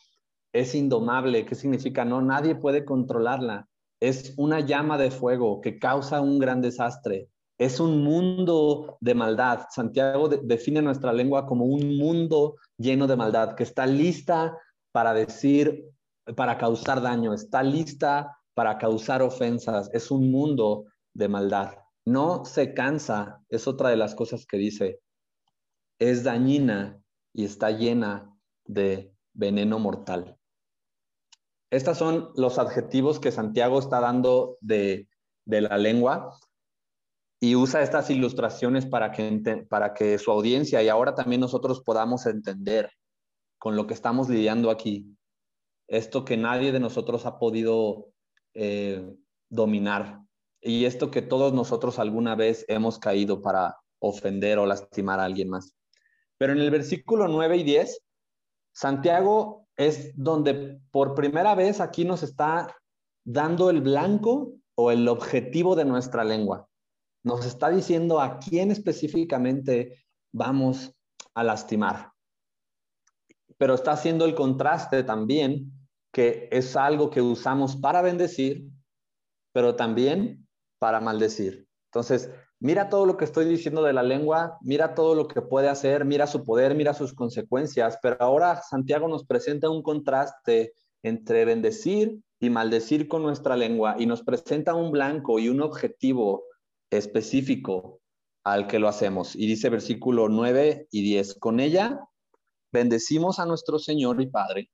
es 0.52 0.74
indomable. 0.74 1.44
¿Qué 1.44 1.54
significa? 1.54 2.04
No, 2.04 2.22
nadie 2.22 2.54
puede 2.54 2.84
controlarla. 2.84 3.68
Es 4.00 4.34
una 4.36 4.60
llama 4.60 4.98
de 4.98 5.10
fuego 5.10 5.60
que 5.60 5.78
causa 5.78 6.20
un 6.20 6.38
gran 6.38 6.60
desastre. 6.60 7.28
Es 7.58 7.80
un 7.80 8.02
mundo 8.04 8.98
de 9.00 9.14
maldad. 9.14 9.66
Santiago 9.70 10.28
define 10.28 10.82
nuestra 10.82 11.12
lengua 11.12 11.46
como 11.46 11.64
un 11.64 11.96
mundo 11.96 12.56
lleno 12.76 13.06
de 13.06 13.16
maldad, 13.16 13.54
que 13.54 13.62
está 13.62 13.86
lista 13.86 14.58
para 14.92 15.14
decir 15.14 15.93
para 16.36 16.58
causar 16.58 17.02
daño, 17.02 17.34
está 17.34 17.62
lista 17.62 18.38
para 18.54 18.78
causar 18.78 19.22
ofensas, 19.22 19.90
es 19.92 20.10
un 20.10 20.30
mundo 20.30 20.86
de 21.12 21.28
maldad. 21.28 21.74
No 22.06 22.44
se 22.44 22.74
cansa, 22.74 23.42
es 23.48 23.66
otra 23.66 23.90
de 23.90 23.96
las 23.96 24.14
cosas 24.14 24.46
que 24.46 24.56
dice, 24.56 25.00
es 25.98 26.24
dañina 26.24 27.00
y 27.32 27.44
está 27.44 27.70
llena 27.70 28.32
de 28.64 29.12
veneno 29.32 29.78
mortal. 29.78 30.38
Estos 31.70 31.98
son 31.98 32.30
los 32.36 32.58
adjetivos 32.58 33.18
que 33.18 33.32
Santiago 33.32 33.78
está 33.78 34.00
dando 34.00 34.58
de, 34.60 35.08
la 35.46 35.76
lengua 35.76 36.38
y 37.40 37.56
usa 37.56 37.82
estas 37.82 38.08
ilustraciones 38.10 38.86
para 38.86 39.10
que, 39.10 39.66
para 39.68 39.92
que 39.92 40.18
su 40.18 40.30
audiencia 40.30 40.82
y 40.82 40.88
ahora 40.88 41.14
también 41.14 41.40
nosotros 41.40 41.82
podamos 41.82 42.26
entender 42.26 42.90
con 43.58 43.76
lo 43.76 43.86
que 43.86 43.94
estamos 43.94 44.28
lidiando 44.28 44.70
aquí 44.70 45.16
esto 45.88 46.24
que 46.24 46.36
nadie 46.36 46.72
de 46.72 46.80
nosotros 46.80 47.26
ha 47.26 47.38
podido 47.38 48.08
eh, 48.54 49.14
dominar 49.48 50.20
y 50.60 50.86
esto 50.86 51.10
que 51.10 51.22
todos 51.22 51.52
nosotros 51.52 51.98
alguna 51.98 52.34
vez 52.34 52.64
hemos 52.68 52.98
caído 52.98 53.42
para 53.42 53.76
ofender 53.98 54.58
o 54.58 54.66
lastimar 54.66 55.20
a 55.20 55.24
alguien 55.24 55.50
más. 55.50 55.74
Pero 56.38 56.52
en 56.52 56.58
el 56.58 56.70
versículo 56.70 57.28
9 57.28 57.58
y 57.58 57.62
10, 57.64 58.00
Santiago 58.72 59.66
es 59.76 60.12
donde 60.16 60.80
por 60.90 61.14
primera 61.14 61.54
vez 61.54 61.80
aquí 61.80 62.04
nos 62.04 62.22
está 62.22 62.74
dando 63.24 63.70
el 63.70 63.82
blanco 63.82 64.54
o 64.74 64.90
el 64.90 65.06
objetivo 65.08 65.76
de 65.76 65.84
nuestra 65.84 66.24
lengua. 66.24 66.68
Nos 67.22 67.44
está 67.46 67.70
diciendo 67.70 68.20
a 68.20 68.38
quién 68.38 68.70
específicamente 68.70 70.04
vamos 70.32 70.92
a 71.34 71.44
lastimar 71.44 72.14
pero 73.58 73.74
está 73.74 73.92
haciendo 73.92 74.24
el 74.24 74.34
contraste 74.34 75.02
también 75.04 75.72
que 76.14 76.48
es 76.52 76.76
algo 76.76 77.10
que 77.10 77.20
usamos 77.20 77.74
para 77.74 78.00
bendecir, 78.00 78.68
pero 79.52 79.74
también 79.74 80.46
para 80.78 81.00
maldecir. 81.00 81.66
Entonces, 81.86 82.30
mira 82.60 82.88
todo 82.88 83.04
lo 83.04 83.16
que 83.16 83.24
estoy 83.24 83.46
diciendo 83.46 83.82
de 83.82 83.92
la 83.92 84.04
lengua, 84.04 84.56
mira 84.62 84.94
todo 84.94 85.16
lo 85.16 85.26
que 85.26 85.42
puede 85.42 85.68
hacer, 85.68 86.04
mira 86.04 86.28
su 86.28 86.44
poder, 86.44 86.76
mira 86.76 86.94
sus 86.94 87.14
consecuencias, 87.14 87.98
pero 88.00 88.16
ahora 88.20 88.62
Santiago 88.62 89.08
nos 89.08 89.26
presenta 89.26 89.68
un 89.68 89.82
contraste 89.82 90.74
entre 91.02 91.44
bendecir 91.44 92.20
y 92.38 92.48
maldecir 92.48 93.08
con 93.08 93.22
nuestra 93.22 93.56
lengua 93.56 93.96
y 93.98 94.06
nos 94.06 94.22
presenta 94.22 94.74
un 94.74 94.92
blanco 94.92 95.40
y 95.40 95.48
un 95.48 95.60
objetivo 95.62 96.44
específico 96.90 98.00
al 98.44 98.68
que 98.68 98.78
lo 98.78 98.86
hacemos. 98.86 99.34
Y 99.34 99.48
dice 99.48 99.68
versículo 99.68 100.28
9 100.28 100.86
y 100.92 101.02
10, 101.02 101.34
con 101.40 101.58
ella 101.58 101.98
bendecimos 102.72 103.40
a 103.40 103.46
nuestro 103.46 103.80
Señor 103.80 104.22
y 104.22 104.26
Padre, 104.26 104.70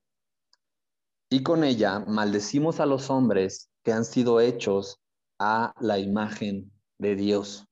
y 1.31 1.45
con 1.45 1.63
ella 1.63 2.01
maldecimos 2.01 2.81
a 2.81 2.87
los 2.87 3.09
hombres 3.09 3.71
que 3.85 3.93
han 3.93 4.05
sido 4.05 4.41
hechos 4.41 5.01
a 5.39 5.73
la 5.81 5.99
imagen 5.99 6.73
de 6.99 7.15
Dios. 7.15 7.67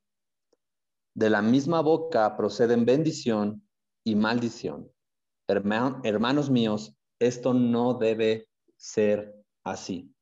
De 1.14 1.28
la 1.28 1.42
misma 1.42 1.80
boca 1.80 2.36
proceden 2.36 2.86
bendición 2.86 3.68
y 4.04 4.14
maldición. 4.14 4.90
hermanos 5.48 6.50
míos, 6.50 6.94
esto 7.18 7.52
no 7.52 7.94
debe 7.94 8.48
ser 8.76 9.34
así. 9.64 10.14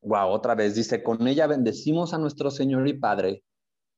Wow, 0.00 0.30
otra 0.30 0.54
vez 0.54 0.74
dice, 0.74 1.02
con 1.02 1.28
ella 1.28 1.46
bendecimos 1.46 2.14
a 2.14 2.18
nuestro 2.18 2.50
Señor 2.50 2.88
y 2.88 2.94
Padre, 2.94 3.44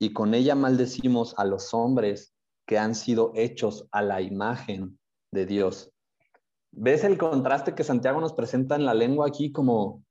y 0.01 0.13
con 0.13 0.35
ella 0.35 0.57
maldecimos 0.57 1.39
a 1.39 1.45
los 1.45 1.73
hombres 1.73 2.35
que 2.67 2.79
han 2.79 2.97
sido 2.97 3.31
hechos 3.37 3.87
a 3.93 4.03
la 4.03 4.21
imagen 4.21 4.99
de 5.31 5.47
Dios. 5.47 5.93
¿Ves 6.75 7.05
el 7.05 7.19
contraste 7.19 7.75
que 7.75 7.85
Santiago 7.85 8.21
nos 8.21 8.33
presenta 8.33 8.77
en 8.77 8.87
la 8.87 8.95
lengua 8.95 9.27
aquí 9.29 9.53
como 9.53 10.03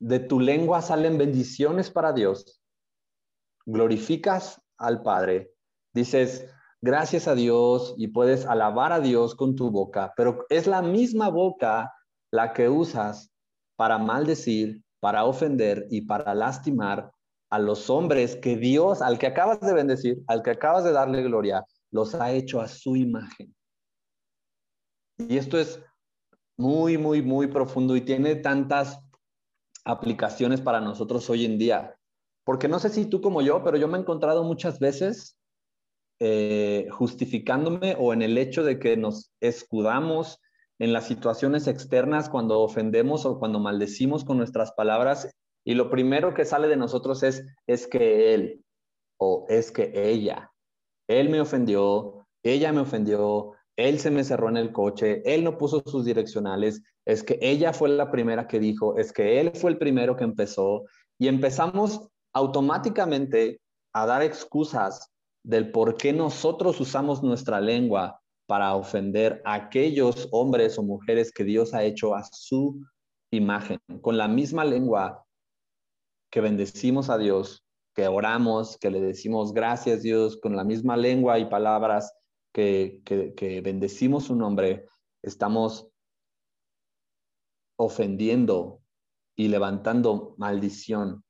de 0.00 0.18
tu 0.18 0.40
lengua 0.40 0.82
salen 0.82 1.18
bendiciones 1.18 1.88
para 1.88 2.12
Dios? 2.12 2.60
Glorificas 3.64 4.60
al 4.76 5.02
Padre. 5.02 5.52
Dices, 5.94 6.48
gracias 6.80 7.28
a 7.28 7.36
Dios 7.36 7.94
y 7.96 8.08
puedes 8.08 8.44
alabar 8.44 8.92
a 8.92 8.98
Dios 8.98 9.36
con 9.36 9.54
tu 9.54 9.70
boca, 9.70 10.12
pero 10.16 10.44
es 10.48 10.66
la 10.66 10.82
misma 10.82 11.28
boca 11.28 11.92
la 12.32 12.52
que 12.52 12.68
usas 12.68 13.30
para 13.76 13.98
maldecir, 13.98 14.82
para 14.98 15.24
ofender 15.24 15.86
y 15.90 16.00
para 16.02 16.34
lastimar 16.34 17.12
a 17.50 17.58
los 17.60 17.88
hombres 17.88 18.34
que 18.34 18.56
Dios, 18.56 19.00
al 19.00 19.16
que 19.16 19.28
acabas 19.28 19.60
de 19.60 19.72
bendecir, 19.72 20.18
al 20.26 20.42
que 20.42 20.50
acabas 20.50 20.82
de 20.82 20.92
darle 20.92 21.22
gloria, 21.22 21.64
los 21.92 22.16
ha 22.16 22.32
hecho 22.32 22.60
a 22.60 22.66
su 22.66 22.96
imagen. 22.96 23.54
Y 25.18 25.36
esto 25.36 25.58
es 25.58 25.82
muy, 26.56 26.96
muy, 26.96 27.22
muy 27.22 27.48
profundo 27.48 27.96
y 27.96 28.00
tiene 28.00 28.36
tantas 28.36 29.00
aplicaciones 29.84 30.60
para 30.60 30.80
nosotros 30.80 31.28
hoy 31.30 31.44
en 31.44 31.58
día. 31.58 31.96
Porque 32.44 32.68
no 32.68 32.78
sé 32.78 32.88
si 32.88 33.06
tú 33.06 33.20
como 33.20 33.42
yo, 33.42 33.62
pero 33.62 33.76
yo 33.76 33.88
me 33.88 33.98
he 33.98 34.00
encontrado 34.00 34.44
muchas 34.44 34.78
veces 34.78 35.36
eh, 36.20 36.88
justificándome 36.90 37.96
o 37.98 38.12
en 38.12 38.22
el 38.22 38.38
hecho 38.38 38.64
de 38.64 38.78
que 38.78 38.96
nos 38.96 39.32
escudamos 39.40 40.40
en 40.80 40.92
las 40.92 41.06
situaciones 41.06 41.66
externas 41.66 42.28
cuando 42.28 42.60
ofendemos 42.60 43.26
o 43.26 43.38
cuando 43.38 43.58
maldecimos 43.58 44.24
con 44.24 44.36
nuestras 44.38 44.72
palabras 44.72 45.30
y 45.64 45.74
lo 45.74 45.90
primero 45.90 46.34
que 46.34 46.44
sale 46.44 46.68
de 46.68 46.76
nosotros 46.76 47.22
es 47.22 47.44
es 47.66 47.86
que 47.86 48.34
él 48.34 48.64
o 49.20 49.46
es 49.48 49.70
que 49.70 49.92
ella, 49.94 50.52
él 51.08 51.28
me 51.28 51.40
ofendió, 51.40 52.26
ella 52.44 52.72
me 52.72 52.80
ofendió, 52.80 53.52
él 53.78 54.00
se 54.00 54.10
me 54.10 54.24
cerró 54.24 54.48
en 54.48 54.56
el 54.56 54.72
coche, 54.72 55.22
él 55.24 55.44
no 55.44 55.56
puso 55.56 55.82
sus 55.86 56.04
direccionales, 56.04 56.82
es 57.06 57.22
que 57.22 57.38
ella 57.40 57.72
fue 57.72 57.88
la 57.88 58.10
primera 58.10 58.48
que 58.48 58.58
dijo, 58.58 58.98
es 58.98 59.12
que 59.12 59.40
él 59.40 59.52
fue 59.54 59.70
el 59.70 59.78
primero 59.78 60.16
que 60.16 60.24
empezó 60.24 60.84
y 61.16 61.28
empezamos 61.28 62.08
automáticamente 62.34 63.60
a 63.94 64.04
dar 64.04 64.22
excusas 64.22 65.12
del 65.44 65.70
por 65.70 65.96
qué 65.96 66.12
nosotros 66.12 66.80
usamos 66.80 67.22
nuestra 67.22 67.60
lengua 67.60 68.20
para 68.46 68.74
ofender 68.74 69.40
a 69.44 69.54
aquellos 69.54 70.28
hombres 70.32 70.76
o 70.76 70.82
mujeres 70.82 71.30
que 71.32 71.44
Dios 71.44 71.72
ha 71.72 71.84
hecho 71.84 72.16
a 72.16 72.24
su 72.24 72.80
imagen. 73.30 73.78
Con 74.00 74.18
la 74.18 74.26
misma 74.26 74.64
lengua 74.64 75.24
que 76.32 76.40
bendecimos 76.40 77.10
a 77.10 77.18
Dios, 77.18 77.64
que 77.94 78.08
oramos, 78.08 78.76
que 78.76 78.90
le 78.90 79.00
decimos 79.00 79.52
gracias 79.52 80.02
Dios, 80.02 80.36
con 80.36 80.56
la 80.56 80.64
misma 80.64 80.96
lengua 80.96 81.38
y 81.38 81.44
palabras 81.44 82.12
que, 82.52 83.60
bendecimos 83.64 84.24
su 84.24 84.36
nombre, 84.36 84.86
estamos 85.22 85.88
ofendiendo 87.76 88.82
y 89.36 89.48
levantando 89.48 90.34
maldición 90.36 91.24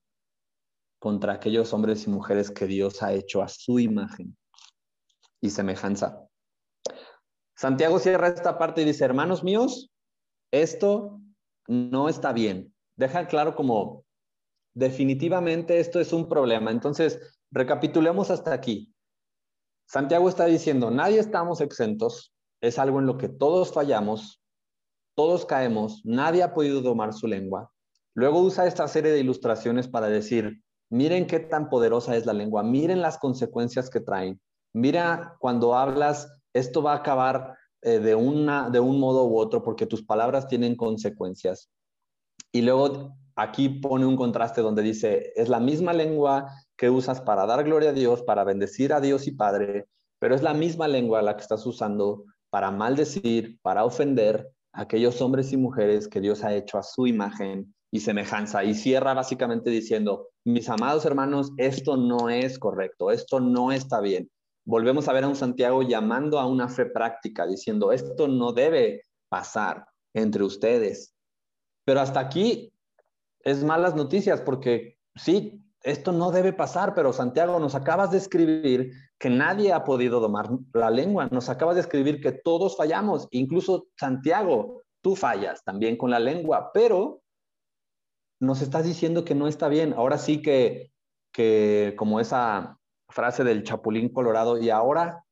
contra 0.98 1.34
aquellos 1.34 1.72
hombres 1.72 2.06
y 2.06 2.10
mujeres 2.10 2.50
que 2.50 2.66
Dios 2.66 3.02
ha 3.02 3.12
hecho 3.12 3.42
a 3.42 3.48
su 3.48 3.78
imagen 3.78 4.36
y 5.40 5.50
semejanza. 5.50 6.26
Santiago 7.54 7.98
cierra 7.98 8.28
esta 8.28 8.58
parte 8.58 8.82
y 8.82 8.84
dice, 8.84 9.04
hermanos 9.04 9.44
míos, 9.44 9.90
esto 10.50 11.20
no 11.66 12.08
está 12.08 12.32
bien. 12.32 12.74
Deja 12.96 13.26
claro 13.26 13.54
como 13.54 14.04
definitivamente 14.74 15.80
esto 15.80 16.00
es 16.00 16.12
un 16.12 16.28
problema. 16.28 16.70
Entonces, 16.70 17.38
recapitulemos 17.50 18.30
hasta 18.30 18.52
aquí. 18.52 18.94
Santiago 19.88 20.28
está 20.28 20.44
diciendo, 20.44 20.90
nadie 20.90 21.18
estamos 21.18 21.62
exentos, 21.62 22.34
es 22.60 22.78
algo 22.78 22.98
en 22.98 23.06
lo 23.06 23.16
que 23.16 23.28
todos 23.28 23.72
fallamos, 23.72 24.42
todos 25.16 25.46
caemos, 25.46 26.02
nadie 26.04 26.42
ha 26.42 26.52
podido 26.52 26.82
domar 26.82 27.14
su 27.14 27.26
lengua. 27.26 27.72
Luego 28.14 28.40
usa 28.40 28.66
esta 28.66 28.86
serie 28.86 29.12
de 29.12 29.20
ilustraciones 29.20 29.88
para 29.88 30.08
decir, 30.08 30.62
miren 30.90 31.26
qué 31.26 31.40
tan 31.40 31.70
poderosa 31.70 32.16
es 32.16 32.26
la 32.26 32.34
lengua, 32.34 32.62
miren 32.62 33.00
las 33.00 33.16
consecuencias 33.16 33.88
que 33.88 34.00
traen. 34.00 34.38
Mira 34.74 35.36
cuando 35.38 35.74
hablas 35.74 36.28
esto 36.52 36.82
va 36.82 36.92
a 36.92 36.96
acabar 36.96 37.56
eh, 37.82 37.98
de, 37.98 38.14
una, 38.14 38.68
de 38.68 38.80
un 38.80 39.00
modo 39.00 39.26
u 39.26 39.38
otro 39.38 39.62
porque 39.62 39.86
tus 39.86 40.04
palabras 40.04 40.48
tienen 40.48 40.76
consecuencias. 40.76 41.70
Y 42.52 42.62
luego 42.62 43.16
aquí 43.36 43.68
pone 43.68 44.04
un 44.04 44.16
contraste 44.16 44.60
donde 44.60 44.82
dice, 44.82 45.32
es 45.34 45.48
la 45.48 45.60
misma 45.60 45.92
lengua 45.92 46.50
que 46.78 46.88
usas 46.88 47.20
para 47.20 47.44
dar 47.44 47.62
gloria 47.64 47.90
a 47.90 47.92
Dios, 47.92 48.22
para 48.22 48.44
bendecir 48.44 48.94
a 48.94 49.00
Dios 49.02 49.26
y 49.26 49.32
Padre, 49.32 49.88
pero 50.18 50.34
es 50.34 50.42
la 50.42 50.54
misma 50.54 50.88
lengua 50.88 51.20
la 51.20 51.36
que 51.36 51.42
estás 51.42 51.66
usando 51.66 52.24
para 52.48 52.70
maldecir, 52.70 53.58
para 53.60 53.84
ofender 53.84 54.48
a 54.72 54.82
aquellos 54.82 55.20
hombres 55.20 55.52
y 55.52 55.58
mujeres 55.58 56.08
que 56.08 56.22
Dios 56.22 56.42
ha 56.42 56.54
hecho 56.54 56.78
a 56.78 56.82
su 56.82 57.06
imagen 57.06 57.74
y 57.90 58.00
semejanza. 58.00 58.64
Y 58.64 58.74
cierra 58.74 59.12
básicamente 59.12 59.68
diciendo, 59.68 60.28
mis 60.44 60.70
amados 60.70 61.04
hermanos, 61.04 61.52
esto 61.58 61.98
no 61.98 62.30
es 62.30 62.58
correcto, 62.58 63.10
esto 63.10 63.40
no 63.40 63.72
está 63.72 64.00
bien 64.00 64.30
volvemos 64.68 65.08
a 65.08 65.14
ver 65.14 65.24
a 65.24 65.28
un 65.28 65.34
Santiago 65.34 65.80
llamando 65.80 66.38
a 66.38 66.46
una 66.46 66.68
fe 66.68 66.84
práctica, 66.84 67.46
diciendo, 67.46 67.90
esto 67.90 68.28
no 68.28 68.52
debe 68.52 69.02
pasar 69.30 69.86
entre 70.12 70.44
ustedes. 70.44 71.14
Pero 71.86 72.00
hasta 72.00 72.20
aquí 72.20 72.70
es 73.40 73.64
malas 73.64 73.94
noticias 73.94 74.42
porque 74.42 74.98
sí, 75.14 75.64
esto 75.88 76.12
no 76.12 76.30
debe 76.30 76.52
pasar, 76.52 76.94
pero 76.94 77.14
Santiago, 77.14 77.58
nos 77.58 77.74
acabas 77.74 78.10
de 78.10 78.18
escribir 78.18 78.92
que 79.18 79.30
nadie 79.30 79.72
ha 79.72 79.84
podido 79.84 80.20
domar 80.20 80.50
la 80.74 80.90
lengua, 80.90 81.28
nos 81.30 81.48
acabas 81.48 81.76
de 81.76 81.80
escribir 81.80 82.20
que 82.20 82.32
todos 82.32 82.76
fallamos, 82.76 83.26
incluso 83.30 83.88
Santiago, 83.98 84.82
tú 85.00 85.16
fallas 85.16 85.64
también 85.64 85.96
con 85.96 86.10
la 86.10 86.18
lengua, 86.18 86.72
pero 86.74 87.22
nos 88.38 88.60
estás 88.60 88.84
diciendo 88.84 89.24
que 89.24 89.34
no 89.34 89.48
está 89.48 89.68
bien. 89.68 89.94
Ahora 89.94 90.18
sí 90.18 90.42
que, 90.42 90.92
que 91.32 91.94
como 91.96 92.20
esa 92.20 92.78
frase 93.08 93.42
del 93.42 93.64
Chapulín 93.64 94.10
Colorado, 94.10 94.58
y 94.58 94.68
ahora, 94.68 95.24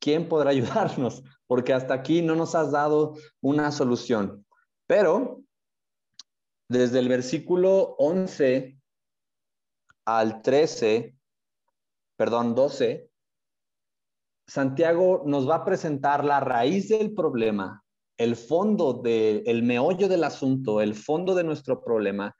¿quién 0.00 0.28
podrá 0.28 0.50
ayudarnos? 0.50 1.22
Porque 1.46 1.72
hasta 1.72 1.94
aquí 1.94 2.20
no 2.20 2.34
nos 2.34 2.56
has 2.56 2.72
dado 2.72 3.14
una 3.40 3.70
solución. 3.70 4.44
Pero 4.88 5.40
desde 6.68 6.98
el 6.98 7.08
versículo 7.08 7.94
11 7.98 8.79
al 10.18 10.42
13, 10.42 11.14
perdón, 12.16 12.54
12, 12.54 13.10
Santiago 14.46 15.22
nos 15.26 15.48
va 15.48 15.56
a 15.56 15.64
presentar 15.64 16.24
la 16.24 16.40
raíz 16.40 16.88
del 16.88 17.14
problema, 17.14 17.84
el 18.16 18.34
fondo 18.34 18.94
del 18.94 19.42
el 19.46 19.62
meollo 19.62 20.08
del 20.08 20.24
asunto, 20.24 20.80
el 20.80 20.94
fondo 20.94 21.34
de 21.34 21.44
nuestro 21.44 21.84
problema, 21.84 22.34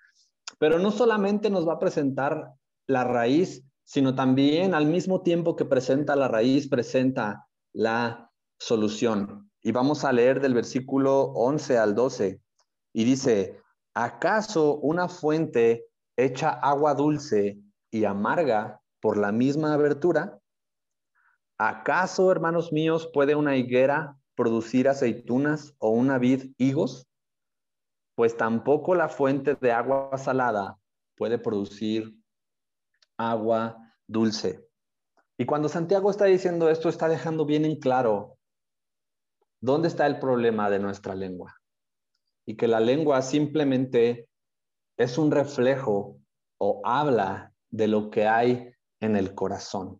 pero 0.58 0.78
no 0.78 0.90
solamente 0.90 1.50
nos 1.50 1.66
va 1.66 1.74
a 1.74 1.78
presentar 1.78 2.52
la 2.88 3.04
raíz, 3.04 3.64
sino 3.84 4.14
también 4.14 4.74
al 4.74 4.86
mismo 4.86 5.22
tiempo 5.22 5.54
que 5.54 5.64
presenta 5.64 6.16
la 6.16 6.28
raíz, 6.28 6.68
presenta 6.68 7.46
la 7.72 8.30
solución. 8.58 9.50
Y 9.62 9.72
vamos 9.72 10.04
a 10.04 10.12
leer 10.12 10.40
del 10.40 10.54
versículo 10.54 11.32
11 11.34 11.78
al 11.78 11.94
12. 11.94 12.40
Y 12.92 13.04
dice, 13.04 13.60
¿acaso 13.94 14.76
una 14.76 15.08
fuente 15.08 15.89
echa 16.16 16.50
agua 16.50 16.94
dulce 16.94 17.58
y 17.90 18.04
amarga 18.04 18.80
por 19.00 19.16
la 19.16 19.32
misma 19.32 19.74
abertura? 19.74 20.40
¿Acaso, 21.58 22.32
hermanos 22.32 22.72
míos, 22.72 23.10
puede 23.12 23.34
una 23.34 23.56
higuera 23.56 24.16
producir 24.34 24.88
aceitunas 24.88 25.74
o 25.78 25.90
una 25.90 26.18
vid 26.18 26.52
higos? 26.56 27.06
Pues 28.14 28.36
tampoco 28.36 28.94
la 28.94 29.08
fuente 29.08 29.54
de 29.54 29.72
agua 29.72 30.16
salada 30.16 30.78
puede 31.16 31.38
producir 31.38 32.16
agua 33.18 33.76
dulce. 34.06 34.66
Y 35.36 35.44
cuando 35.44 35.68
Santiago 35.68 36.10
está 36.10 36.24
diciendo 36.24 36.70
esto, 36.70 36.88
está 36.88 37.08
dejando 37.08 37.44
bien 37.44 37.66
en 37.66 37.78
claro 37.78 38.38
dónde 39.60 39.88
está 39.88 40.06
el 40.06 40.18
problema 40.18 40.70
de 40.70 40.78
nuestra 40.78 41.14
lengua. 41.14 41.56
Y 42.46 42.56
que 42.56 42.68
la 42.68 42.80
lengua 42.80 43.20
simplemente 43.20 44.29
es 45.00 45.16
un 45.16 45.30
reflejo 45.30 46.18
o 46.58 46.82
habla 46.84 47.54
de 47.70 47.88
lo 47.88 48.10
que 48.10 48.26
hay 48.28 48.74
en 49.00 49.16
el 49.16 49.34
corazón. 49.34 49.98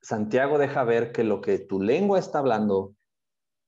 Santiago 0.00 0.56
deja 0.56 0.84
ver 0.84 1.12
que 1.12 1.22
lo 1.22 1.42
que 1.42 1.58
tu 1.58 1.82
lengua 1.82 2.18
está 2.18 2.38
hablando 2.38 2.94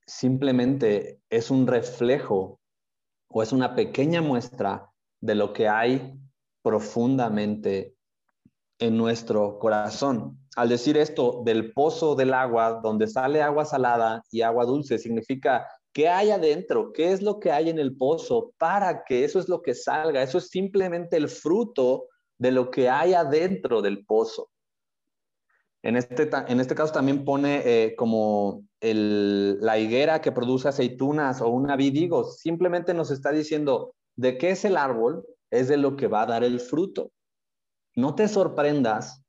simplemente 0.07 1.21
es 1.29 1.51
un 1.51 1.67
reflejo 1.67 2.61
o 3.29 3.43
es 3.43 3.53
una 3.53 3.75
pequeña 3.75 4.23
muestra 4.23 4.89
de 5.21 5.35
lo 5.35 5.53
que 5.53 5.69
hay 5.69 6.19
profundamente 6.63 7.95
en 8.79 8.97
nuestro 8.97 9.59
corazón. 9.59 10.39
Al 10.57 10.71
decir 10.71 10.97
esto 10.97 11.43
del 11.45 11.75
pozo 11.75 12.15
del 12.15 12.33
agua, 12.33 12.81
donde 12.83 13.07
sale 13.07 13.43
agua 13.43 13.67
salada 13.67 14.23
y 14.31 14.41
agua 14.41 14.65
dulce, 14.65 14.99
significa 14.99 15.69
qué 15.93 16.09
hay 16.09 16.31
adentro, 16.31 16.93
qué 16.93 17.13
es 17.13 17.23
lo 17.23 17.39
que 17.41 17.51
hay 17.51 17.71
en 17.71 17.79
el 17.79 17.97
pozo 17.97 18.53
para 18.59 19.05
que 19.05 19.25
eso 19.25 19.39
es 19.39 19.49
lo 19.49 19.63
que 19.63 19.75
salga. 19.75 20.23
Eso 20.23 20.39
es 20.39 20.49
simplemente 20.49 21.17
el 21.17 21.29
fruto 21.29 22.07
de 22.39 22.53
lo 22.53 22.71
que 22.71 22.89
hay 22.89 23.15
adentro 23.15 23.83
del 23.83 24.05
pozo. 24.05 24.51
En 25.83 25.97
este, 25.97 26.29
en 26.49 26.61
este 26.61 26.75
caso 26.75 26.93
también 26.93 27.25
pone 27.25 27.63
eh, 27.65 27.95
como 27.97 28.65
la 28.81 29.79
higuera 29.79 30.21
que 30.21 30.33
produce 30.33 30.69
aceitunas 30.69 31.41
o 31.41 31.49
una 31.49 31.77
vid, 31.77 32.11
simplemente 32.37 32.95
nos 32.95 33.11
está 33.11 33.31
diciendo 33.31 33.95
de 34.17 34.39
qué 34.39 34.51
es 34.51 34.65
el 34.65 34.77
árbol, 34.77 35.25
es 35.51 35.69
de 35.69 35.77
lo 35.77 35.97
que 35.97 36.09
va 36.09 36.23
a 36.23 36.27
dar 36.27 36.45
el 36.45 36.61
fruto. 36.61 37.13
No 37.95 38.15
te 38.15 38.29
sorprendas 38.29 39.23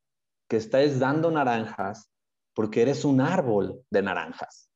que 0.48 0.58
estés 0.58 1.00
dando 1.00 1.32
naranjas 1.32 2.10
porque 2.54 2.82
eres 2.82 3.06
un 3.06 3.22
árbol 3.22 3.82
de 3.90 4.02
naranjas. 4.02 4.69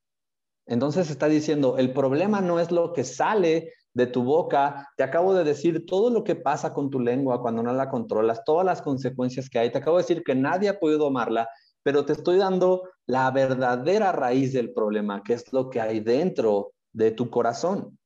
Entonces 0.66 1.10
está 1.10 1.28
diciendo, 1.28 1.78
el 1.78 1.94
problema 1.94 2.42
no 2.42 2.60
es 2.60 2.72
lo 2.72 2.94
que 2.94 3.04
sale 3.04 3.74
de 3.94 4.08
tu 4.08 4.24
boca. 4.24 4.90
Te 4.98 5.04
acabo 5.04 5.34
de 5.34 5.44
decir 5.44 5.86
todo 5.86 6.10
lo 6.10 6.24
que 6.24 6.36
pasa 6.36 6.74
con 6.74 6.90
tu 6.90 7.00
lengua 7.00 7.42
cuando 7.42 7.64
no 7.64 7.74
la 7.74 7.90
controlas, 7.90 8.44
todas 8.44 8.66
las 8.66 8.82
consecuencias 8.82 9.50
que 9.50 9.60
hay. 9.60 9.72
Te 9.72 9.78
acabo 9.80 9.98
de 9.98 10.04
decir 10.04 10.24
que 10.24 10.36
nadie 10.36 10.70
ha 10.70 10.80
podido 10.80 11.08
amarla, 11.08 11.50
pero 11.84 12.06
te 12.06 12.14
estoy 12.14 12.38
dando 12.38 12.84
la 13.06 13.30
verdadera 13.32 14.12
raíz 14.12 14.54
del 14.54 14.74
problema, 14.74 15.22
que 15.24 15.34
es 15.34 15.52
lo 15.52 15.70
que 15.70 15.82
hay 15.82 16.00
dentro 16.00 16.72
de 16.94 17.12
tu 17.12 17.30
corazón. 17.30 17.98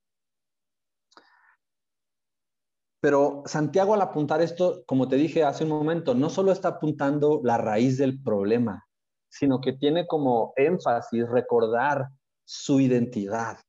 Pero 2.99 3.43
Santiago 3.45 3.93
al 3.93 4.01
apuntar 4.01 4.41
esto, 4.41 4.83
como 4.87 5.07
te 5.07 5.17
dije 5.17 5.43
hace 5.43 5.63
un 5.63 5.69
momento, 5.69 6.15
no 6.15 6.29
solo 6.29 6.51
está 6.51 6.69
apuntando 6.69 7.39
la 7.43 7.57
raíz 7.57 7.97
del 7.97 8.21
problema, 8.21 8.87
sino 9.29 9.61
que 9.61 9.73
tiene 9.73 10.07
como 10.07 10.53
énfasis 10.55 11.29
recordar 11.29 12.09
su 12.47 12.79
identidad 12.79 13.59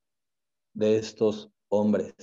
de 0.73 0.99
estos 0.99 1.51
hombres. 1.69 2.14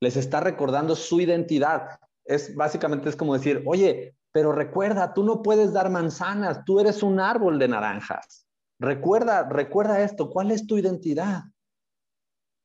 Les 0.00 0.16
está 0.16 0.38
recordando 0.38 0.94
su 0.94 1.20
identidad. 1.20 1.98
Es 2.24 2.54
básicamente 2.54 3.08
es 3.08 3.16
como 3.16 3.34
decir, 3.34 3.62
oye, 3.66 4.14
pero 4.30 4.52
recuerda, 4.52 5.12
tú 5.12 5.24
no 5.24 5.42
puedes 5.42 5.72
dar 5.72 5.90
manzanas, 5.90 6.64
tú 6.64 6.78
eres 6.78 7.02
un 7.02 7.18
árbol 7.18 7.58
de 7.58 7.68
naranjas. 7.68 8.46
Recuerda, 8.78 9.48
recuerda 9.48 10.02
esto, 10.02 10.30
¿cuál 10.30 10.52
es 10.52 10.66
tu 10.66 10.78
identidad? 10.78 11.42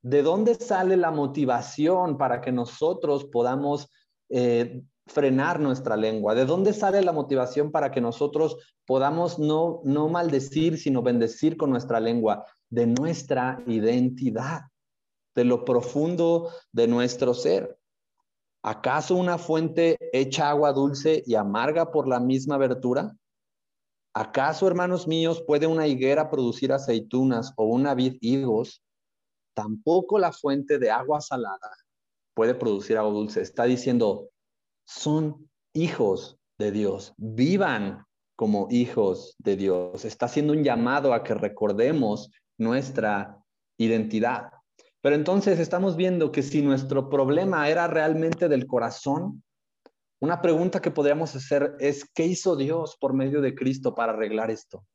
¿De 0.03 0.21
dónde 0.21 0.53
sale 0.53 0.95
la 0.95 1.11
motivación 1.11 2.17
para 2.17 2.41
que 2.41 2.51
nosotros 2.51 3.25
podamos 3.25 3.91
eh, 4.29 4.83
frenar 5.07 5.59
nuestra 5.59 5.97
lengua? 5.97 6.35
¿De 6.35 6.45
dónde 6.45 6.73
sale 6.73 7.01
la 7.01 7.11
motivación 7.11 7.71
para 7.71 7.89
que 7.89 8.01
nosotros 8.01 8.57
podamos 8.85 9.39
no, 9.39 9.81
no 9.83 10.09
maldecir, 10.09 10.77
sino 10.77 11.01
bendecir 11.01 11.57
con 11.57 11.71
nuestra 11.71 11.99
lengua? 11.99 12.45
De 12.69 12.85
nuestra 12.85 13.63
identidad, 13.67 14.61
de 15.35 15.43
lo 15.43 15.65
profundo 15.65 16.51
de 16.71 16.87
nuestro 16.87 17.33
ser. 17.33 17.79
¿Acaso 18.63 19.15
una 19.15 19.37
fuente 19.37 19.97
echa 20.11 20.49
agua 20.49 20.73
dulce 20.73 21.23
y 21.25 21.35
amarga 21.35 21.91
por 21.91 22.07
la 22.07 22.19
misma 22.19 22.55
abertura? 22.55 23.15
¿Acaso, 24.13 24.67
hermanos 24.67 25.07
míos, 25.07 25.43
puede 25.47 25.65
una 25.67 25.87
higuera 25.87 26.29
producir 26.29 26.73
aceitunas 26.73 27.53
o 27.55 27.65
una 27.65 27.93
vid 27.93 28.17
higos? 28.21 28.83
Tampoco 29.53 30.19
la 30.19 30.31
fuente 30.31 30.77
de 30.77 30.91
agua 30.91 31.21
salada 31.21 31.71
puede 32.33 32.55
producir 32.55 32.97
agua 32.97 33.11
dulce. 33.11 33.41
Está 33.41 33.65
diciendo, 33.65 34.29
son 34.87 35.49
hijos 35.73 36.37
de 36.57 36.71
Dios, 36.71 37.13
vivan 37.17 38.05
como 38.35 38.67
hijos 38.69 39.35
de 39.39 39.57
Dios. 39.57 40.05
Está 40.05 40.27
haciendo 40.27 40.53
un 40.53 40.63
llamado 40.63 41.13
a 41.13 41.23
que 41.23 41.33
recordemos 41.33 42.31
nuestra 42.59 43.43
identidad. 43.77 44.51
Pero 45.01 45.15
entonces 45.15 45.59
estamos 45.59 45.95
viendo 45.95 46.31
que 46.31 46.43
si 46.43 46.61
nuestro 46.61 47.09
problema 47.09 47.69
era 47.69 47.87
realmente 47.87 48.49
del 48.49 48.67
corazón, 48.67 49.43
una 50.21 50.41
pregunta 50.41 50.81
que 50.81 50.91
podríamos 50.91 51.35
hacer 51.35 51.75
es, 51.79 52.05
¿qué 52.13 52.25
hizo 52.25 52.57
Dios 52.57 52.97
por 52.99 53.13
medio 53.13 53.41
de 53.41 53.55
Cristo 53.55 53.95
para 53.95 54.11
arreglar 54.11 54.51
esto? 54.51 54.85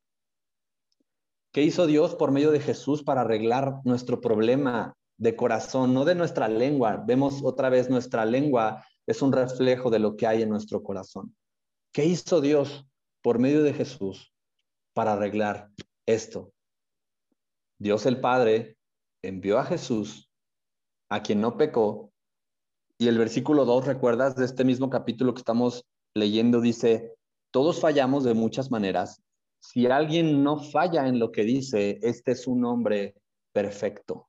¿Qué 1.53 1.63
hizo 1.63 1.87
Dios 1.87 2.15
por 2.15 2.31
medio 2.31 2.51
de 2.51 2.61
Jesús 2.61 3.03
para 3.03 3.23
arreglar 3.23 3.81
nuestro 3.85 4.21
problema 4.21 4.95
de 5.17 5.35
corazón, 5.37 5.95
no 5.95 6.05
de 6.05 6.15
nuestra 6.15 6.49
lengua? 6.49 7.03
Vemos 7.07 7.41
otra 7.43 7.71
vez 7.71 7.89
nuestra 7.89 8.27
lengua 8.27 8.85
es 9.07 9.23
un 9.23 9.33
reflejo 9.33 9.89
de 9.89 9.99
lo 9.99 10.17
que 10.17 10.27
hay 10.27 10.43
en 10.43 10.51
nuestro 10.51 10.83
corazón. 10.83 11.35
¿Qué 11.93 12.05
hizo 12.05 12.41
Dios 12.41 12.87
por 13.23 13.39
medio 13.39 13.63
de 13.63 13.73
Jesús 13.73 14.35
para 14.93 15.15
arreglar 15.15 15.71
esto? 16.07 16.53
Dios 17.79 18.07
el 18.07 18.21
Padre 18.21 18.77
envió 19.23 19.59
a 19.59 19.65
Jesús, 19.65 20.31
a 21.11 21.23
quien 21.23 21.41
no 21.41 21.57
pecó, 21.57 22.13
y 22.99 23.09
el 23.09 23.19
versículo 23.19 23.65
2, 23.65 23.87
¿recuerdas 23.87 24.37
de 24.37 24.45
este 24.45 24.65
mismo 24.65 24.89
capítulo 24.89 25.35
que 25.35 25.41
estamos 25.41 25.85
leyendo? 26.15 26.61
Dice, 26.61 27.13
todos 27.53 27.81
fallamos 27.81 28.23
de 28.25 28.35
muchas 28.35 28.71
maneras. 28.71 29.21
Si 29.61 29.87
alguien 29.87 30.45
no 30.45 30.59
falla 30.59 31.09
en 31.09 31.19
lo 31.19 31.33
que 31.33 31.43
dice, 31.43 31.99
este 32.03 32.33
es 32.33 32.47
un 32.47 32.65
hombre 32.65 33.15
perfecto. 33.53 34.29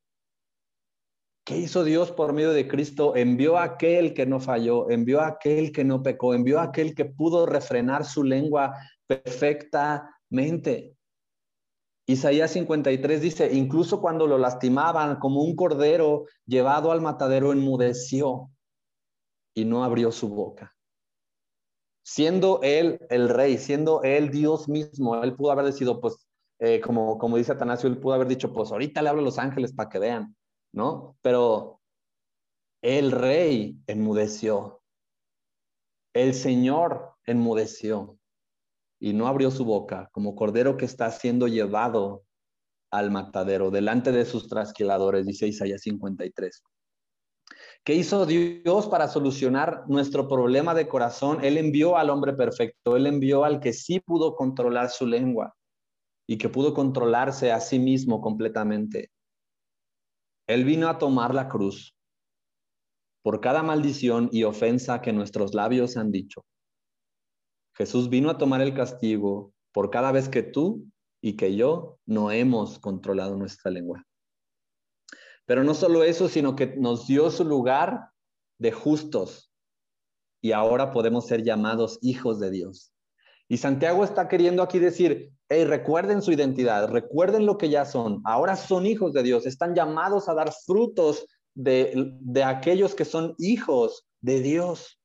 ¿Qué 1.45 1.57
hizo 1.57 1.83
Dios 1.83 2.11
por 2.11 2.33
medio 2.33 2.53
de 2.53 2.67
Cristo? 2.67 3.15
Envió 3.15 3.57
a 3.57 3.63
aquel 3.63 4.15
que 4.15 4.25
no 4.25 4.39
falló, 4.39 4.89
envió 4.89 5.21
a 5.21 5.27
aquel 5.27 5.71
que 5.71 5.83
no 5.83 6.01
pecó, 6.01 6.33
envió 6.33 6.59
a 6.59 6.63
aquel 6.63 6.95
que 6.95 7.05
pudo 7.05 7.45
refrenar 7.45 8.03
su 8.03 8.23
lengua 8.23 8.73
perfectamente. 9.05 10.95
Isaías 12.07 12.51
53 12.51 13.21
dice, 13.21 13.53
incluso 13.53 13.99
cuando 13.99 14.27
lo 14.27 14.37
lastimaban 14.37 15.17
como 15.17 15.41
un 15.41 15.55
cordero 15.55 16.25
llevado 16.45 16.91
al 16.91 17.01
matadero, 17.01 17.51
enmudeció 17.51 18.51
y 19.55 19.65
no 19.65 19.83
abrió 19.83 20.11
su 20.11 20.29
boca. 20.29 20.75
Siendo 22.03 22.59
él 22.61 22.99
el 23.09 23.29
rey, 23.29 23.57
siendo 23.57 24.03
él 24.03 24.29
Dios 24.29 24.69
mismo, 24.69 25.23
él 25.23 25.35
pudo 25.35 25.51
haber 25.51 25.65
decidido, 25.65 25.99
pues, 25.99 26.27
eh, 26.59 26.79
como, 26.79 27.17
como 27.17 27.37
dice 27.37 27.53
Atanasio, 27.53 27.89
él 27.89 27.97
pudo 27.97 28.13
haber 28.13 28.27
dicho, 28.27 28.53
pues 28.53 28.71
ahorita 28.71 29.01
le 29.01 29.09
hablo 29.09 29.21
a 29.21 29.25
los 29.25 29.39
ángeles 29.39 29.73
para 29.73 29.89
que 29.89 29.97
vean. 29.99 30.35
¿no? 30.75 31.17
Pero 31.21 31.81
el 32.83 33.11
rey 33.11 33.79
enmudeció. 33.87 34.81
El 36.13 36.33
Señor 36.33 37.15
enmudeció 37.25 38.19
y 39.05 39.13
no 39.13 39.27
abrió 39.27 39.51
su 39.51 39.65
boca 39.65 40.09
como 40.11 40.33
cordero 40.33 40.77
que 40.77 40.85
está 40.85 41.11
siendo 41.11 41.47
llevado 41.47 42.23
al 42.91 43.11
matadero 43.11 43.69
delante 43.69 44.11
de 44.11 44.25
sus 44.25 44.47
trasquiladores, 44.47 45.27
dice 45.27 45.45
Isaías 45.45 45.81
53. 45.83 46.63
¿Qué 47.83 47.93
hizo 47.93 48.25
Dios 48.25 48.87
para 48.87 49.07
solucionar 49.07 49.83
nuestro 49.87 50.27
problema 50.27 50.73
de 50.73 50.87
corazón? 50.87 51.45
Él 51.45 51.59
envió 51.59 51.97
al 51.97 52.09
hombre 52.09 52.33
perfecto, 52.33 52.95
él 52.95 53.05
envió 53.05 53.45
al 53.45 53.59
que 53.59 53.73
sí 53.73 53.99
pudo 53.99 54.35
controlar 54.35 54.89
su 54.89 55.05
lengua 55.05 55.55
y 56.27 56.39
que 56.39 56.49
pudo 56.49 56.73
controlarse 56.73 57.51
a 57.51 57.59
sí 57.59 57.77
mismo 57.77 58.21
completamente. 58.21 59.11
Él 60.47 60.65
vino 60.65 60.89
a 60.89 60.97
tomar 60.97 61.35
la 61.35 61.47
cruz 61.47 61.95
por 63.21 63.39
cada 63.39 63.61
maldición 63.61 64.29
y 64.31 64.45
ofensa 64.45 64.99
que 64.99 65.13
nuestros 65.13 65.53
labios 65.53 65.95
han 65.95 66.11
dicho. 66.11 66.43
Jesús 67.75 68.09
vino 68.09 68.29
a 68.29 68.37
tomar 68.37 68.61
el 68.61 68.73
castigo 68.73 69.53
por 69.73 69.89
cada 69.89 70.11
vez 70.11 70.29
que 70.29 70.43
tú 70.43 70.85
y 71.21 71.35
que 71.35 71.55
yo 71.55 71.97
no 72.05 72.31
hemos 72.31 72.79
controlado 72.79 73.35
nuestra 73.35 73.71
lengua. 73.71 74.05
Pero 75.45 75.63
no 75.63 75.73
solo 75.73 76.03
eso, 76.03 76.27
sino 76.27 76.55
que 76.55 76.75
nos 76.77 77.07
dio 77.07 77.29
su 77.29 77.43
lugar 77.43 78.09
de 78.59 78.71
justos 78.71 79.51
y 80.41 80.51
ahora 80.51 80.91
podemos 80.91 81.27
ser 81.27 81.43
llamados 81.43 81.99
hijos 82.01 82.39
de 82.39 82.51
Dios. 82.51 82.93
Y 83.47 83.57
Santiago 83.57 84.03
está 84.03 84.27
queriendo 84.27 84.63
aquí 84.63 84.79
decir, 84.79 85.31
hey, 85.49 85.65
recuerden 85.65 86.21
su 86.21 86.31
identidad, 86.31 86.87
recuerden 86.87 87.45
lo 87.45 87.57
que 87.57 87.69
ya 87.69 87.85
son, 87.85 88.21
ahora 88.25 88.55
son 88.55 88.85
hijos 88.85 89.13
de 89.13 89.23
Dios, 89.23 89.45
están 89.45 89.75
llamados 89.75 90.29
a 90.29 90.33
dar 90.33 90.51
frutos 90.65 91.25
de, 91.53 92.15
de 92.21 92.43
aquellos 92.43 92.95
que 92.95 93.05
son 93.05 93.35
hijos 93.37 94.07
de 94.21 94.41
Dios. 94.41 94.99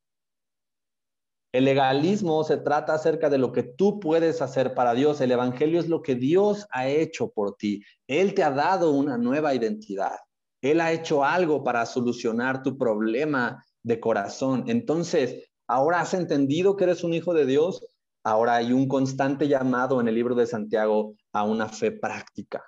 El 1.53 1.65
legalismo 1.65 2.45
se 2.45 2.59
trata 2.59 2.95
acerca 2.95 3.29
de 3.29 3.39
lo 3.39 3.51
que 3.51 3.65
tú 3.65 3.99
puedes 3.99 4.41
hacer 4.41 4.73
para 4.73 4.95
Dios. 4.95 5.21
El 5.21 5.33
Evangelio 5.33 5.81
es 5.81 5.89
lo 5.89 6.01
que 6.01 6.15
Dios 6.15 6.67
ha 6.71 6.87
hecho 6.89 7.31
por 7.31 7.57
ti. 7.57 7.83
Él 8.07 8.35
te 8.35 8.45
ha 8.45 8.53
dado 8.53 8.93
una 8.93 9.19
nueva 9.19 9.53
identidad. 9.53 10.17
Él 10.63 10.81
ha 10.81 10.93
hecho 10.93 11.25
algo 11.25 11.65
para 11.65 11.87
solucionar 11.87 12.63
tu 12.63 12.79
problema 12.79 13.65
de 13.83 13.99
corazón. 13.99 14.65
Entonces, 14.69 15.51
ahora 15.67 16.01
has 16.01 16.15
entendido 16.15 16.77
que 16.77 16.85
eres 16.85 17.03
un 17.03 17.15
hijo 17.15 17.35
de 17.35 17.47
Dios. 17.47 17.85
Ahora 18.23 18.57
hay 18.57 18.73
un 18.73 18.87
constante 18.87 19.49
llamado 19.49 20.01
en 20.01 20.07
el 20.07 20.15
libro 20.15 20.37
de 20.37 20.47
Santiago 20.47 21.15
a 21.33 21.43
una 21.43 21.69
fe 21.69 21.91
práctica. 21.91 22.63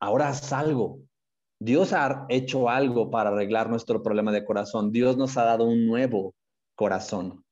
Ahora 0.00 0.28
haz 0.28 0.52
algo. 0.52 1.00
Dios 1.60 1.94
ha 1.94 2.26
hecho 2.28 2.68
algo 2.68 3.10
para 3.10 3.30
arreglar 3.30 3.70
nuestro 3.70 4.02
problema 4.02 4.32
de 4.32 4.44
corazón. 4.44 4.92
Dios 4.92 5.16
nos 5.16 5.36
ha 5.38 5.44
dado 5.44 5.64
un 5.64 5.86
nuevo 5.86 6.34
corazón. 6.78 7.44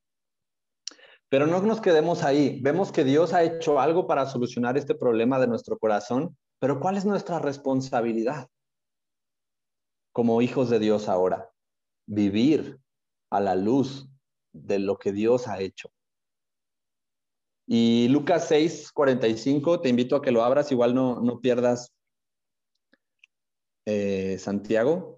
Pero 1.29 1.49
no 1.49 1.61
nos 1.61 1.81
quedemos 1.81 2.23
ahí. 2.23 2.61
Vemos 2.63 2.93
que 2.93 3.03
Dios 3.03 3.35
ha 3.35 3.43
hecho 3.43 3.81
algo 3.81 4.07
para 4.07 4.27
solucionar 4.27 4.79
este 4.79 4.95
problema 4.95 5.41
de 5.41 5.49
nuestro 5.49 5.77
corazón, 5.79 6.39
pero 6.61 6.79
¿cuál 6.79 6.97
es 6.97 7.05
nuestra 7.05 7.41
responsabilidad 7.41 8.49
como 10.13 10.41
hijos 10.41 10.71
de 10.71 10.79
Dios 10.79 11.09
ahora? 11.09 11.51
Vivir 12.07 12.79
a 13.31 13.41
la 13.41 13.57
luz 13.57 14.09
de 14.53 14.79
lo 14.79 14.97
que 14.97 15.11
Dios 15.11 15.49
ha 15.49 15.61
hecho. 15.61 15.91
Y 17.67 18.07
Lucas 18.09 18.47
6, 18.47 18.93
45, 18.93 19.81
te 19.81 19.89
invito 19.89 20.15
a 20.15 20.23
que 20.23 20.31
lo 20.31 20.45
abras, 20.45 20.71
igual 20.71 20.95
no, 20.95 21.21
no 21.21 21.41
pierdas 21.41 21.93
eh, 23.87 24.39
Santiago. 24.39 25.16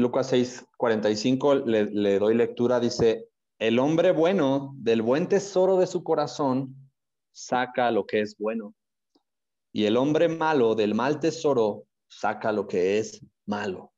Lucas 0.00 0.28
6, 0.28 0.66
45, 0.76 1.54
le, 1.54 1.84
le 1.86 2.18
doy 2.18 2.34
lectura, 2.34 2.80
dice, 2.80 3.28
el 3.58 3.78
hombre 3.78 4.12
bueno 4.12 4.74
del 4.76 5.02
buen 5.02 5.28
tesoro 5.28 5.78
de 5.78 5.86
su 5.86 6.02
corazón 6.02 6.74
saca 7.32 7.90
lo 7.90 8.06
que 8.06 8.20
es 8.20 8.36
bueno, 8.38 8.74
y 9.72 9.84
el 9.84 9.96
hombre 9.96 10.28
malo 10.28 10.74
del 10.74 10.94
mal 10.94 11.20
tesoro 11.20 11.84
saca 12.08 12.52
lo 12.52 12.66
que 12.66 12.98
es 12.98 13.24
malo, 13.46 13.92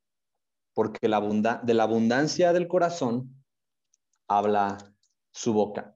porque 0.73 1.07
la 1.07 1.19
de 1.63 1.73
la 1.73 1.83
abundancia 1.83 2.53
del 2.53 2.67
corazón 2.67 3.43
habla 4.27 4.77
su 5.31 5.53
boca. 5.53 5.95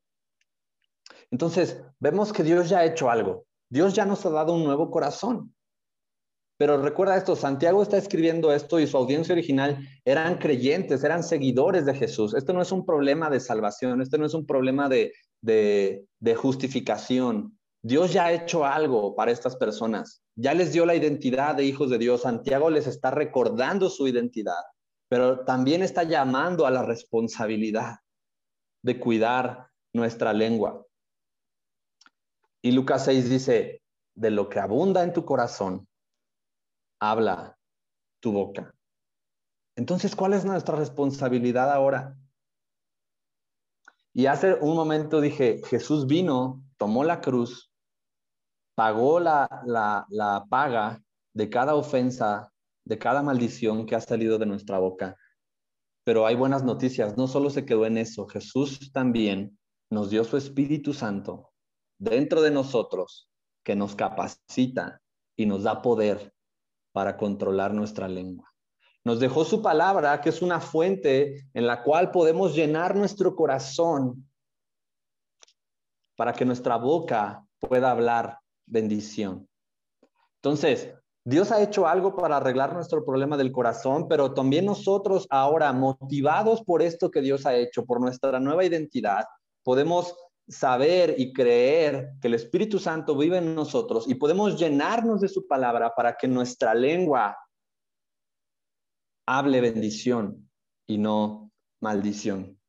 Entonces, 1.32 1.82
vemos 2.00 2.32
que 2.32 2.44
Dios 2.44 2.70
ya 2.70 2.80
ha 2.80 2.86
hecho 2.86 3.10
algo. 3.10 3.46
Dios 3.70 3.94
ya 3.94 4.06
nos 4.06 4.26
ha 4.26 4.30
dado 4.30 4.54
un 4.54 4.64
nuevo 4.64 4.92
corazón. 4.92 5.55
Pero 6.58 6.82
recuerda 6.82 7.18
esto, 7.18 7.36
Santiago 7.36 7.84
está 7.84 7.98
escribiendo 7.98 8.54
esto 8.54 8.80
y 8.80 8.88
su 8.88 8.96
audiencia 8.96 9.34
original 9.34 9.78
eran 10.06 10.38
creyentes, 10.38 11.04
eran 11.04 11.24
seguidores 11.24 11.86
de 11.86 11.94
Jesús. 11.94 12.34
Esto 12.34 12.54
no 12.54 12.62
es 12.62 12.72
un 12.72 12.86
problema 12.86 13.30
de 13.30 13.42
salvación, 13.42 14.02
esto 14.02 14.18
no 14.18 14.26
es 14.26 14.34
un 14.34 14.46
problema 14.46 14.88
de, 14.88 15.12
de, 15.42 16.36
justificación. 16.36 17.60
Dios 17.84 18.14
ya 18.14 18.26
ha 18.26 18.32
hecho 18.32 18.66
algo 18.66 19.16
para 19.16 19.32
estas 19.32 19.58
personas, 19.58 20.24
ya 20.36 20.54
les 20.54 20.72
dio 20.72 20.86
la 20.86 20.96
identidad 20.96 21.56
de 21.56 21.66
hijos 21.66 21.90
de 21.90 21.98
Dios. 21.98 22.22
Santiago 22.22 22.70
les 22.70 22.88
está 22.88 23.12
recordando 23.12 23.90
su 23.90 24.08
identidad, 24.08 24.64
pero 25.10 25.44
también 25.44 25.84
está 25.84 26.04
llamando 26.04 26.66
a 26.66 26.72
la 26.72 26.84
responsabilidad 26.84 27.98
de 28.82 29.00
cuidar 29.00 29.68
nuestra 29.94 30.32
lengua. 30.32 30.86
Y 32.62 32.72
Lucas 32.72 33.06
6 33.06 33.30
dice, 33.30 33.82
de 34.16 34.32
lo 34.32 34.50
que 34.50 34.60
abunda 34.60 35.04
en 35.04 35.14
tu 35.14 35.26
corazón, 35.26 35.88
habla 37.00 37.58
tu 38.20 38.32
boca. 38.32 38.74
Entonces, 39.76 40.16
¿cuál 40.16 40.34
es 40.34 40.46
nuestra 40.46 40.76
responsabilidad 40.76 41.72
ahora? 41.72 42.18
Y 44.14 44.28
hace 44.28 44.54
un 44.54 44.76
momento 44.76 45.20
dije, 45.20 45.62
Jesús 45.66 46.08
vino, 46.08 46.64
tomó 46.78 47.04
la 47.04 47.20
cruz, 47.20 47.72
pagó 48.76 49.20
la, 49.20 49.64
la, 49.66 50.06
la 50.10 50.46
paga 50.50 51.04
de 51.34 51.50
cada 51.50 51.76
ofensa, 51.76 52.54
de 52.86 52.98
cada 52.98 53.22
maldición 53.22 53.86
que 53.86 53.96
ha 53.96 54.02
salido 54.02 54.38
de 54.38 54.46
nuestra 54.46 54.80
boca. 54.80 55.18
Pero 56.06 56.26
hay 56.26 56.36
buenas 56.36 56.64
noticias, 56.64 57.18
no 57.18 57.28
solo 57.28 57.50
se 57.50 57.66
quedó 57.66 57.86
en 57.86 57.98
eso, 57.98 58.28
Jesús 58.28 58.92
también 58.94 59.60
nos 59.90 60.10
dio 60.10 60.24
su 60.24 60.38
Espíritu 60.38 60.94
Santo 60.94 61.52
dentro 61.98 62.42
de 62.42 62.52
nosotros 62.52 63.30
que 63.64 63.76
nos 63.76 63.96
capacita 63.96 65.02
y 65.36 65.46
nos 65.46 65.64
da 65.64 65.82
poder 65.82 66.35
para 66.96 67.18
controlar 67.18 67.74
nuestra 67.74 68.08
lengua. 68.08 68.50
Nos 69.04 69.20
dejó 69.20 69.44
su 69.44 69.62
palabra, 69.62 70.22
que 70.22 70.30
es 70.30 70.42
una 70.42 70.62
fuente 70.62 71.46
en 71.54 71.68
la 71.68 71.84
cual 71.84 72.10
podemos 72.10 72.56
llenar 72.56 72.96
nuestro 72.96 73.36
corazón 73.36 74.26
para 76.16 76.32
que 76.32 76.46
nuestra 76.46 76.78
boca 76.78 77.46
pueda 77.60 77.92
hablar 77.92 78.40
bendición. 78.66 79.46
Entonces, 80.38 80.90
Dios 81.26 81.52
ha 81.52 81.62
hecho 81.62 81.86
algo 81.86 82.16
para 82.16 82.38
arreglar 82.38 82.74
nuestro 82.74 83.04
problema 83.04 83.36
del 83.36 83.52
corazón, 83.52 84.08
pero 84.08 84.34
también 84.34 84.64
nosotros 84.64 85.28
ahora, 85.30 85.74
motivados 85.74 86.64
por 86.64 86.82
esto 86.82 87.12
que 87.12 87.20
Dios 87.20 87.46
ha 87.46 87.56
hecho, 87.56 87.86
por 87.86 88.00
nuestra 88.00 88.40
nueva 88.40 88.64
identidad, 88.64 89.26
podemos 89.64 90.16
saber 90.48 91.16
y 91.18 91.34
creer 91.34 92.12
que 92.22 92.28
el 92.28 92.36
Espíritu 92.36 92.80
Santo 92.80 93.18
vive 93.18 93.38
en 93.38 93.56
nosotros 93.56 94.08
y 94.08 94.16
podemos 94.16 94.60
llenarnos 94.60 95.22
de 95.22 95.30
su 95.30 95.48
palabra 95.48 95.94
para 95.96 96.16
que 96.16 96.28
nuestra 96.28 96.74
lengua 96.76 97.38
hable 99.28 99.62
bendición 99.62 100.50
y 100.88 100.98
no 100.98 101.52
maldición. 101.82 102.60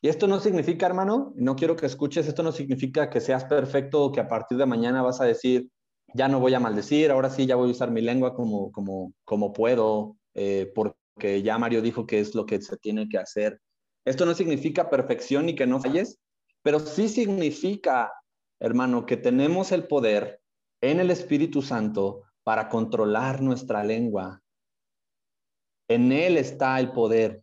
Y 0.00 0.08
esto 0.08 0.28
no 0.28 0.38
significa, 0.38 0.86
hermano, 0.86 1.32
no 1.34 1.56
quiero 1.56 1.74
que 1.74 1.86
escuches, 1.86 2.26
esto 2.28 2.42
no 2.42 2.52
significa 2.52 3.10
que 3.10 3.20
seas 3.20 3.44
perfecto 3.44 4.04
o 4.04 4.12
que 4.12 4.20
a 4.20 4.28
partir 4.28 4.56
de 4.56 4.64
mañana 4.64 5.02
vas 5.02 5.20
a 5.20 5.24
decir, 5.24 5.68
ya 6.14 6.28
no 6.28 6.40
voy 6.40 6.54
a 6.54 6.60
maldecir, 6.60 7.10
ahora 7.10 7.30
sí 7.30 7.46
ya 7.46 7.56
voy 7.56 7.68
a 7.68 7.72
usar 7.72 7.90
mi 7.90 8.00
lengua 8.00 8.34
como, 8.34 8.70
como, 8.70 9.12
como 9.24 9.52
puedo, 9.52 10.16
eh, 10.34 10.70
porque 10.74 11.42
ya 11.42 11.58
Mario 11.58 11.82
dijo 11.82 12.06
que 12.06 12.20
es 12.20 12.34
lo 12.34 12.46
que 12.46 12.62
se 12.62 12.76
tiene 12.76 13.08
que 13.08 13.18
hacer. 13.18 13.60
Esto 14.04 14.26
no 14.26 14.34
significa 14.34 14.90
perfección 14.90 15.48
y 15.48 15.54
que 15.54 15.66
no 15.66 15.80
falles, 15.80 16.18
pero 16.62 16.80
sí 16.80 17.08
significa, 17.08 18.12
hermano, 18.60 19.06
que 19.06 19.16
tenemos 19.16 19.72
el 19.72 19.86
poder 19.86 20.40
en 20.80 21.00
el 21.00 21.10
Espíritu 21.10 21.62
Santo 21.62 22.22
para 22.42 22.68
controlar 22.68 23.42
nuestra 23.42 23.84
lengua. 23.84 24.42
En 25.88 26.12
Él 26.12 26.36
está 26.36 26.78
el 26.80 26.92
poder 26.92 27.42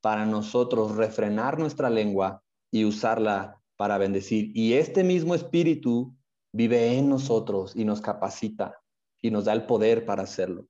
para 0.00 0.24
nosotros 0.26 0.96
refrenar 0.96 1.58
nuestra 1.58 1.90
lengua 1.90 2.42
y 2.70 2.84
usarla 2.84 3.60
para 3.76 3.98
bendecir. 3.98 4.50
Y 4.54 4.74
este 4.74 5.04
mismo 5.04 5.34
Espíritu 5.34 6.14
vive 6.52 6.96
en 6.96 7.08
nosotros 7.08 7.74
y 7.76 7.84
nos 7.84 8.00
capacita 8.00 8.80
y 9.20 9.30
nos 9.30 9.44
da 9.44 9.52
el 9.52 9.66
poder 9.66 10.04
para 10.04 10.22
hacerlo. 10.22 10.66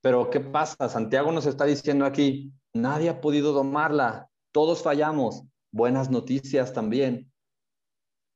Pero 0.00 0.30
¿qué 0.30 0.40
pasa? 0.40 0.88
Santiago 0.88 1.32
nos 1.32 1.46
está 1.46 1.64
diciendo 1.64 2.04
aquí, 2.04 2.52
Nadie 2.74 3.08
ha 3.08 3.20
podido 3.20 3.52
domarla. 3.52 4.30
Todos 4.52 4.82
fallamos. 4.82 5.42
Buenas 5.72 6.10
noticias 6.10 6.72
también. 6.72 7.32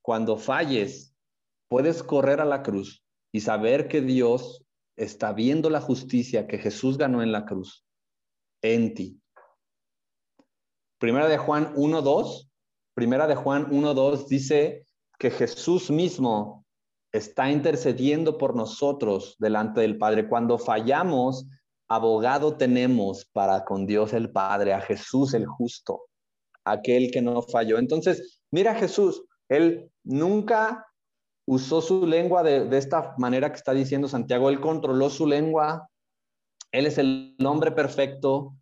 Cuando 0.03 0.37
falles, 0.37 1.15
puedes 1.69 2.03
correr 2.03 2.41
a 2.41 2.45
la 2.45 2.63
cruz 2.63 3.05
y 3.31 3.41
saber 3.41 3.89
que 3.89 4.01
Dios 4.01 4.65
está 4.97 5.33
viendo 5.33 5.71
la 5.71 5.81
justicia 5.81 6.47
que 6.47 6.59
Jesús 6.59 6.99
ganó 6.99 7.23
en 7.23 7.33
la 7.33 7.45
cruz 7.45 7.85
en 8.63 8.95
ti. 8.95 9.21
Primera 10.99 11.29
de 11.29 11.39
Juan 11.39 11.75
1.2, 11.75 12.51
Primera 12.95 13.27
de 13.27 13.35
Juan 13.35 13.71
1.2 13.71 14.27
dice 14.27 14.87
que 15.19 15.31
Jesús 15.31 15.91
mismo 15.91 16.62
está 17.13 17.51
intercediendo 17.51 18.39
por 18.39 18.57
nosotros 18.57 19.37
delante 19.39 19.83
del 19.83 19.99
Padre. 19.99 20.29
Cuando 20.29 20.59
fallamos, 20.59 21.47
abogado 21.89 22.57
tenemos 22.57 23.27
para 23.33 23.65
con 23.65 23.87
Dios 23.87 24.15
el 24.15 24.31
Padre, 24.31 24.73
a 24.73 24.81
Jesús 24.81 25.35
el 25.35 25.47
justo, 25.47 26.03
aquel 26.65 27.11
que 27.11 27.21
no 27.21 27.43
falló. 27.43 27.79
Entonces, 27.79 28.41
mira 28.51 28.75
Jesús, 28.75 29.23
él 29.49 29.91
nunca 30.03 30.87
usó 31.47 31.83
su 31.83 32.07
lengua 32.07 32.43
de, 32.43 32.65
de, 32.65 32.79
esta 32.79 33.15
manera 33.19 33.51
que 33.51 33.57
está 33.57 33.73
diciendo 33.75 34.09
Santiago, 34.09 34.49
él 34.49 34.61
controló 34.61 35.11
su 35.11 35.27
lengua, 35.27 35.89
él 36.71 36.87
es 36.87 36.97
el 36.97 37.37
hombre 37.45 37.73
perfecto, 37.73 38.55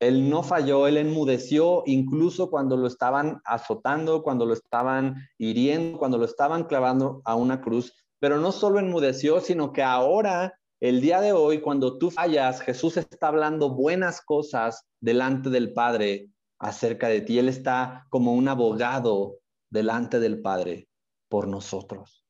él 0.00 0.30
no 0.30 0.42
falló, 0.42 0.86
él 0.86 0.96
enmudeció 0.96 1.82
incluso 1.86 2.50
cuando 2.50 2.76
lo 2.76 2.86
estaban 2.86 3.40
azotando, 3.44 4.22
cuando 4.22 4.46
lo 4.46 4.54
estaban 4.54 5.16
hiriendo, 5.38 5.98
cuando 5.98 6.16
lo 6.16 6.24
estaban 6.24 6.64
clavando 6.64 7.20
a 7.24 7.36
una 7.36 7.60
cruz, 7.60 7.94
pero 8.18 8.38
no 8.38 8.50
solo 8.50 8.78
enmudeció, 8.78 9.40
sino 9.40 9.72
que 9.72 9.82
ahora 9.82 10.54
el 10.80 11.02
día 11.02 11.20
de 11.20 11.34
hoy, 11.34 11.60
cuando 11.60 11.98
tú 11.98 12.10
fallas, 12.10 12.62
Jesús 12.62 12.96
está 12.96 13.28
hablando 13.28 13.74
buenas 13.74 14.22
cosas 14.22 14.86
delante 14.98 15.50
del 15.50 15.74
Padre 15.74 16.30
acerca 16.58 17.08
de 17.08 17.20
ti. 17.20 17.38
Él 17.38 17.50
está 17.50 18.06
como 18.08 18.32
un 18.32 18.48
abogado 18.48 19.36
delante 19.68 20.18
del 20.18 20.40
Padre 20.40 20.88
por 21.28 21.46
nosotros. 21.46 22.24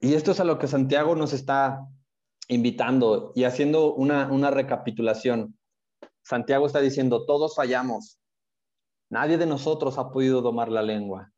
Y 0.00 0.14
esto 0.14 0.32
es 0.32 0.40
a 0.40 0.44
lo 0.44 0.58
que 0.58 0.68
Santiago 0.68 1.14
nos 1.14 1.34
está 1.34 1.86
invitando 2.48 3.32
y 3.34 3.44
haciendo 3.44 3.94
una, 3.94 4.30
una 4.30 4.50
recapitulación. 4.50 5.58
Santiago 6.22 6.66
está 6.66 6.80
diciendo, 6.80 7.24
todos 7.24 7.54
fallamos. 7.54 8.18
Nadie 9.10 9.38
de 9.38 9.46
nosotros 9.46 9.98
ha 9.98 10.10
podido 10.10 10.42
domar 10.42 10.70
la 10.70 10.82
lengua 10.82 11.32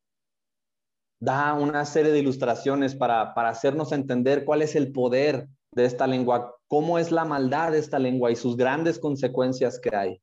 da 1.21 1.55
una 1.55 1.85
serie 1.85 2.13
de 2.13 2.21
ilustraciones 2.21 2.95
para, 2.95 3.35
para 3.35 3.51
hacernos 3.51 3.93
entender 3.93 4.45
cuál 4.45 4.63
es 4.63 4.77
el 4.77 4.93
poder 4.93 5.49
de 5.73 5.85
esta 5.85 6.07
lengua, 6.07 6.57
cómo 6.69 6.99
es 6.99 7.11
la 7.11 7.25
maldad 7.25 7.73
de 7.73 7.79
esta 7.79 7.99
lengua 7.99 8.31
y 8.31 8.37
sus 8.37 8.57
grandes 8.57 8.99
consecuencias 8.99 9.81
que 9.81 9.95
hay. 9.95 10.23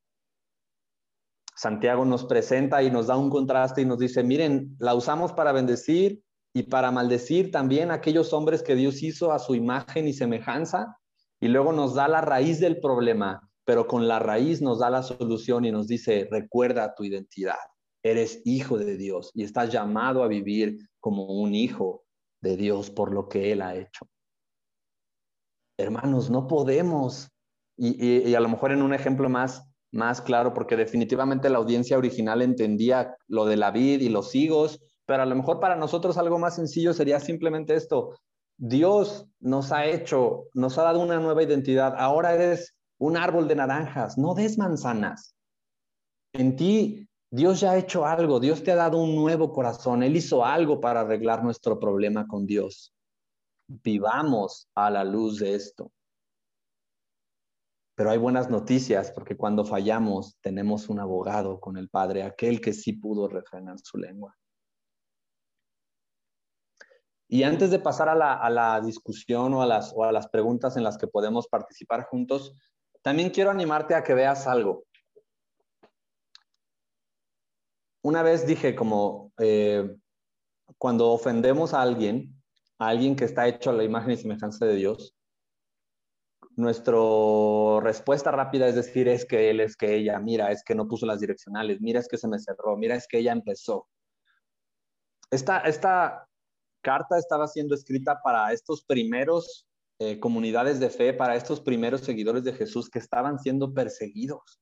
Santiago 1.54 2.04
nos 2.04 2.24
presenta 2.24 2.82
y 2.82 2.90
nos 2.90 3.06
da 3.06 3.16
un 3.16 3.30
contraste 3.30 3.82
y 3.82 3.86
nos 3.86 3.98
dice, 3.98 4.22
miren, 4.22 4.76
la 4.78 4.94
usamos 4.94 5.32
para 5.32 5.52
bendecir 5.52 6.22
y 6.56 6.62
para 6.62 6.90
maldecir 6.90 7.50
también 7.50 7.90
a 7.90 7.94
aquellos 7.94 8.32
hombres 8.32 8.62
que 8.62 8.74
Dios 8.74 9.02
hizo 9.02 9.30
a 9.30 9.38
su 9.38 9.54
imagen 9.54 10.08
y 10.08 10.14
semejanza. 10.14 10.96
Y 11.38 11.48
luego 11.48 11.70
nos 11.74 11.94
da 11.94 12.08
la 12.08 12.22
raíz 12.22 12.60
del 12.60 12.80
problema, 12.80 13.46
pero 13.66 13.86
con 13.86 14.08
la 14.08 14.20
raíz 14.20 14.62
nos 14.62 14.78
da 14.78 14.88
la 14.88 15.02
solución 15.02 15.66
y 15.66 15.70
nos 15.70 15.86
dice, 15.86 16.26
recuerda 16.30 16.94
tu 16.94 17.04
identidad. 17.04 17.58
Eres 18.02 18.40
hijo 18.46 18.78
de 18.78 18.96
Dios 18.96 19.32
y 19.34 19.44
estás 19.44 19.70
llamado 19.70 20.22
a 20.22 20.28
vivir 20.28 20.78
como 20.98 21.26
un 21.26 21.54
hijo 21.54 22.06
de 22.40 22.56
Dios 22.56 22.88
por 22.88 23.12
lo 23.12 23.28
que 23.28 23.52
Él 23.52 23.60
ha 23.60 23.74
hecho. 23.74 24.08
Hermanos, 25.76 26.30
no 26.30 26.46
podemos, 26.46 27.28
y, 27.76 28.34
a 28.34 28.40
lo 28.40 28.48
mejor 28.48 28.72
en 28.72 28.80
un 28.80 28.94
ejemplo 28.94 29.28
más, 29.28 29.62
más 29.92 30.22
claro, 30.22 30.54
porque 30.54 30.74
definitivamente 30.78 31.50
la 31.50 31.58
audiencia 31.58 31.98
original 31.98 32.40
entendía 32.40 33.14
lo 33.28 33.44
de 33.44 33.58
la 33.58 33.72
vid 33.72 34.00
y 34.00 34.08
los 34.08 34.34
higos, 34.34 34.80
pero 35.06 35.22
a 35.22 35.26
lo 35.26 35.34
mejor 35.36 35.60
para 35.60 35.76
nosotros 35.76 36.18
algo 36.18 36.38
más 36.38 36.56
sencillo 36.56 36.92
sería 36.92 37.20
simplemente 37.20 37.74
esto. 37.74 38.18
Dios 38.58 39.26
nos 39.38 39.72
ha 39.72 39.86
hecho, 39.86 40.44
nos 40.54 40.76
ha 40.78 40.82
dado 40.82 41.00
una 41.00 41.18
nueva 41.20 41.42
identidad. 41.42 41.94
Ahora 41.96 42.34
eres 42.34 42.74
un 42.98 43.16
árbol 43.16 43.46
de 43.48 43.56
naranjas, 43.56 44.18
no 44.18 44.34
des 44.34 44.58
manzanas. 44.58 45.34
En 46.32 46.56
ti 46.56 47.08
Dios 47.30 47.60
ya 47.60 47.72
ha 47.72 47.76
hecho 47.76 48.06
algo, 48.06 48.40
Dios 48.40 48.62
te 48.62 48.72
ha 48.72 48.76
dado 48.76 48.98
un 48.98 49.14
nuevo 49.14 49.52
corazón, 49.52 50.02
Él 50.02 50.16
hizo 50.16 50.44
algo 50.44 50.80
para 50.80 51.00
arreglar 51.00 51.42
nuestro 51.42 51.78
problema 51.78 52.26
con 52.26 52.46
Dios. 52.46 52.94
Vivamos 53.68 54.68
a 54.74 54.90
la 54.90 55.04
luz 55.04 55.40
de 55.40 55.54
esto. 55.54 55.90
Pero 57.96 58.10
hay 58.10 58.18
buenas 58.18 58.50
noticias 58.50 59.10
porque 59.10 59.36
cuando 59.36 59.64
fallamos 59.64 60.36
tenemos 60.40 60.88
un 60.88 61.00
abogado 61.00 61.58
con 61.60 61.76
el 61.76 61.88
Padre, 61.88 62.22
aquel 62.22 62.60
que 62.60 62.72
sí 62.72 62.92
pudo 62.92 63.26
refrenar 63.26 63.78
su 63.80 63.98
lengua. 63.98 64.36
Y 67.28 67.42
antes 67.42 67.70
de 67.70 67.78
pasar 67.78 68.08
a 68.08 68.14
la, 68.50 68.80
discusión 68.80 69.52
o 69.54 69.62
a, 69.62 69.66
las, 69.66 69.92
o 69.94 70.04
a 70.04 70.12
las 70.12 70.28
preguntas 70.28 70.76
en 70.76 70.84
las 70.84 70.96
que 70.96 71.08
podemos 71.08 71.48
participar 71.48 72.04
juntos, 72.04 72.54
también 73.02 73.30
quiero 73.30 73.50
animarte 73.50 73.94
a 73.94 74.04
que 74.04 74.14
veas 74.14 74.46
algo. 74.46 74.84
Una 78.02 78.22
vez 78.22 78.46
dije 78.46 78.76
como 78.76 79.32
eh, 79.38 79.96
cuando 80.78 81.10
ofendemos 81.10 81.74
a 81.74 81.82
alguien, 81.82 82.40
a 82.78 82.88
alguien 82.88 83.16
que 83.16 83.24
está 83.24 83.48
hecho 83.48 83.70
a 83.70 83.72
la 83.72 83.82
imagen 83.82 84.12
y 84.12 84.16
semejanza 84.16 84.64
de 84.64 84.76
Dios, 84.76 85.16
nuestra 86.56 86.96
respuesta 87.82 88.30
rápida 88.30 88.66
es 88.68 88.74
decir, 88.76 89.08
es 89.08 89.24
que 89.26 89.50
él, 89.50 89.60
es 89.60 89.76
que 89.76 89.94
ella, 89.94 90.18
mira, 90.18 90.50
es 90.52 90.62
que 90.64 90.74
no 90.74 90.88
puso 90.88 91.04
las 91.04 91.20
direccionales, 91.20 91.80
mira, 91.80 92.00
es 92.00 92.08
que 92.08 92.16
se 92.16 92.28
me 92.28 92.38
cerró, 92.38 92.76
mira, 92.76 92.94
es 92.94 93.06
que 93.06 93.18
ella 93.18 93.32
empezó. 93.32 93.88
Esta, 95.30 95.58
esta 95.60 96.25
carta 96.86 97.18
estaba 97.18 97.48
siendo 97.48 97.74
escrita 97.74 98.22
para 98.22 98.52
estos 98.52 98.84
primeros 98.84 99.66
eh, 99.98 100.20
comunidades 100.20 100.78
de 100.78 100.88
fe, 100.88 101.12
para 101.12 101.34
estos 101.34 101.60
primeros 101.60 102.02
seguidores 102.02 102.44
de 102.44 102.52
Jesús 102.52 102.88
que 102.88 103.00
estaban 103.00 103.40
siendo 103.40 103.74
perseguidos, 103.74 104.60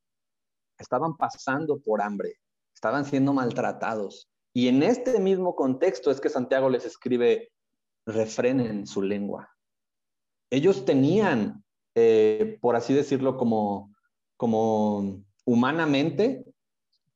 estaban 0.79 1.19
pasando 1.19 1.79
por 1.83 2.01
hambre, 2.01 2.41
estaban 2.75 3.05
siendo 3.05 3.35
maltratados. 3.35 4.31
Y 4.55 4.69
en 4.69 4.83
este 4.83 5.21
mismo 5.21 5.55
contexto 5.55 6.11
es 6.11 6.19
que 6.19 6.31
Santiago 6.31 6.71
les 6.71 6.87
escribe, 6.87 7.53
refrenen 8.07 8.87
su 8.87 9.03
lengua. 9.03 9.51
Ellos 10.49 10.87
tenían, 10.87 11.63
eh, 11.95 12.57
por 12.63 12.75
así 12.75 12.95
decirlo, 12.95 13.37
como, 13.37 13.95
como 14.39 15.23
humanamente, 15.45 16.47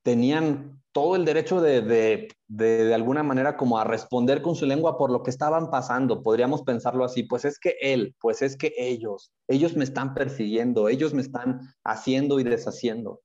tenían 0.02 0.82
todo 0.92 1.16
el 1.16 1.24
derecho 1.24 1.62
de, 1.62 1.80
de, 1.80 2.28
de, 2.48 2.94
alguna 2.94 3.22
manera 3.22 3.56
como 3.56 3.78
a 3.78 3.84
responder 3.84 4.42
con 4.42 4.56
su 4.56 4.66
lengua 4.66 4.96
por 4.96 5.10
lo 5.10 5.22
que 5.22 5.30
estaban 5.30 5.70
pasando. 5.70 6.22
Podríamos 6.22 6.62
pensarlo 6.62 7.04
así, 7.04 7.22
pues 7.22 7.44
es 7.44 7.58
que 7.58 7.76
él, 7.80 8.16
pues 8.20 8.42
es 8.42 8.56
que 8.56 8.72
ellos, 8.78 9.32
ellos 9.46 9.76
me 9.76 9.84
están 9.84 10.14
persiguiendo, 10.14 10.88
ellos 10.88 11.14
me 11.14 11.22
están 11.22 11.60
haciendo 11.84 12.40
y 12.40 12.44
deshaciendo. 12.44 13.20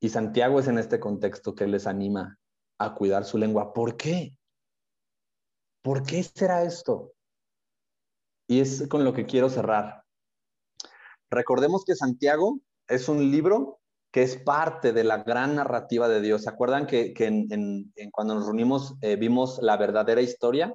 Y 0.00 0.10
Santiago 0.10 0.60
es 0.60 0.68
en 0.68 0.78
este 0.78 1.00
contexto 1.00 1.54
que 1.54 1.66
les 1.66 1.86
anima 1.86 2.38
a 2.78 2.94
cuidar 2.94 3.24
su 3.24 3.38
lengua. 3.38 3.72
¿Por 3.72 3.96
qué? 3.96 4.36
¿Por 5.82 6.04
qué 6.04 6.22
será 6.22 6.62
esto? 6.62 7.12
Y 8.46 8.60
es 8.60 8.86
con 8.88 9.04
lo 9.04 9.14
que 9.14 9.24
quiero 9.24 9.48
cerrar. 9.48 10.04
Recordemos 11.30 11.84
que 11.84 11.94
Santiago 11.94 12.60
es 12.86 13.08
un 13.08 13.30
libro 13.30 13.80
que 14.14 14.22
es 14.22 14.36
parte 14.36 14.92
de 14.92 15.02
la 15.02 15.24
gran 15.24 15.56
narrativa 15.56 16.06
de 16.06 16.20
Dios. 16.20 16.42
¿Se 16.42 16.48
acuerdan 16.48 16.86
que, 16.86 17.12
en, 17.18 17.90
cuando 18.12 18.36
nos 18.36 18.44
reunimos 18.44 18.94
eh, 19.00 19.16
vimos 19.16 19.58
la 19.60 19.76
verdadera 19.76 20.20
historia? 20.20 20.72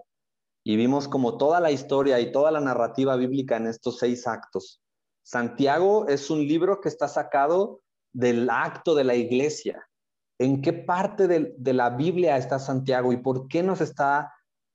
Y 0.61 0.75
vimos 0.75 1.07
como 1.07 1.37
toda 1.37 1.61
la 1.61 1.71
historia 1.71 2.19
y 2.19 2.33
toda 2.33 2.51
la 2.51 2.59
narrativa 2.59 3.15
bíblica 3.15 3.55
en 3.55 3.67
estos 3.67 3.97
seis 3.97 4.27
actos. 4.27 4.81
Santiago 5.23 6.09
es 6.09 6.29
un 6.29 6.39
libro 6.39 6.81
que 6.81 6.89
está 6.89 7.07
sacado 7.07 7.79
del 8.11 8.49
acto 8.49 8.93
de 8.93 9.05
la 9.05 9.15
iglesia. 9.15 9.87
¿En 10.37 10.61
qué 10.61 10.73
parte 10.73 11.29
de, 11.29 11.73
la 11.73 11.91
Biblia 11.91 12.35
está 12.35 12.59
Santiago 12.59 13.13
y 13.13 13.17
por 13.17 13.47
qué 13.47 13.63
nos 13.63 13.79
está 13.79 14.33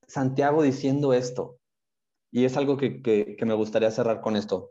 Santiago 0.09 0.63
diciendo 0.63 1.13
esto? 1.13 1.59
Y 2.31 2.47
es 2.47 2.57
algo 2.57 2.79
que 2.79 3.37
me 3.45 3.53
gustaría 3.53 3.91
cerrar 3.91 4.23
con 4.23 4.37
esto. 4.37 4.71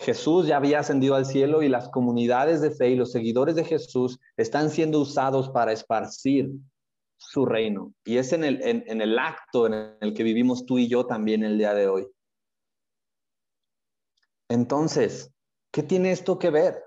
Jesús 0.00 0.46
ya 0.46 0.56
había 0.56 0.80
ascendido 0.80 1.14
al 1.14 1.26
cielo 1.26 1.62
y 1.62 1.68
las 1.68 1.90
comunidades 1.90 2.62
de 2.62 2.70
fe 2.70 2.88
y 2.88 2.96
los 2.96 3.12
seguidores 3.12 3.54
de 3.54 3.64
Jesús 3.64 4.18
están 4.38 4.70
siendo 4.70 4.98
usados 4.98 5.50
para 5.50 5.72
esparcir 5.72 6.50
su 7.18 7.44
reino. 7.44 7.92
Y 8.04 8.16
es 8.16 8.32
en 8.32 8.44
el, 8.44 8.62
en, 8.62 9.02
el 9.02 9.18
acto 9.18 9.66
en 9.66 9.74
el 10.00 10.14
que 10.14 10.22
vivimos 10.22 10.64
tú 10.64 10.78
y 10.78 10.88
yo 10.88 11.04
también 11.04 11.44
el 11.44 11.58
día 11.58 11.74
de 11.74 11.86
hoy. 11.86 12.08
Entonces, 14.48 15.34
¿qué 15.70 15.82
tiene 15.82 16.12
esto 16.12 16.38
que 16.38 16.48
ver? 16.48 16.82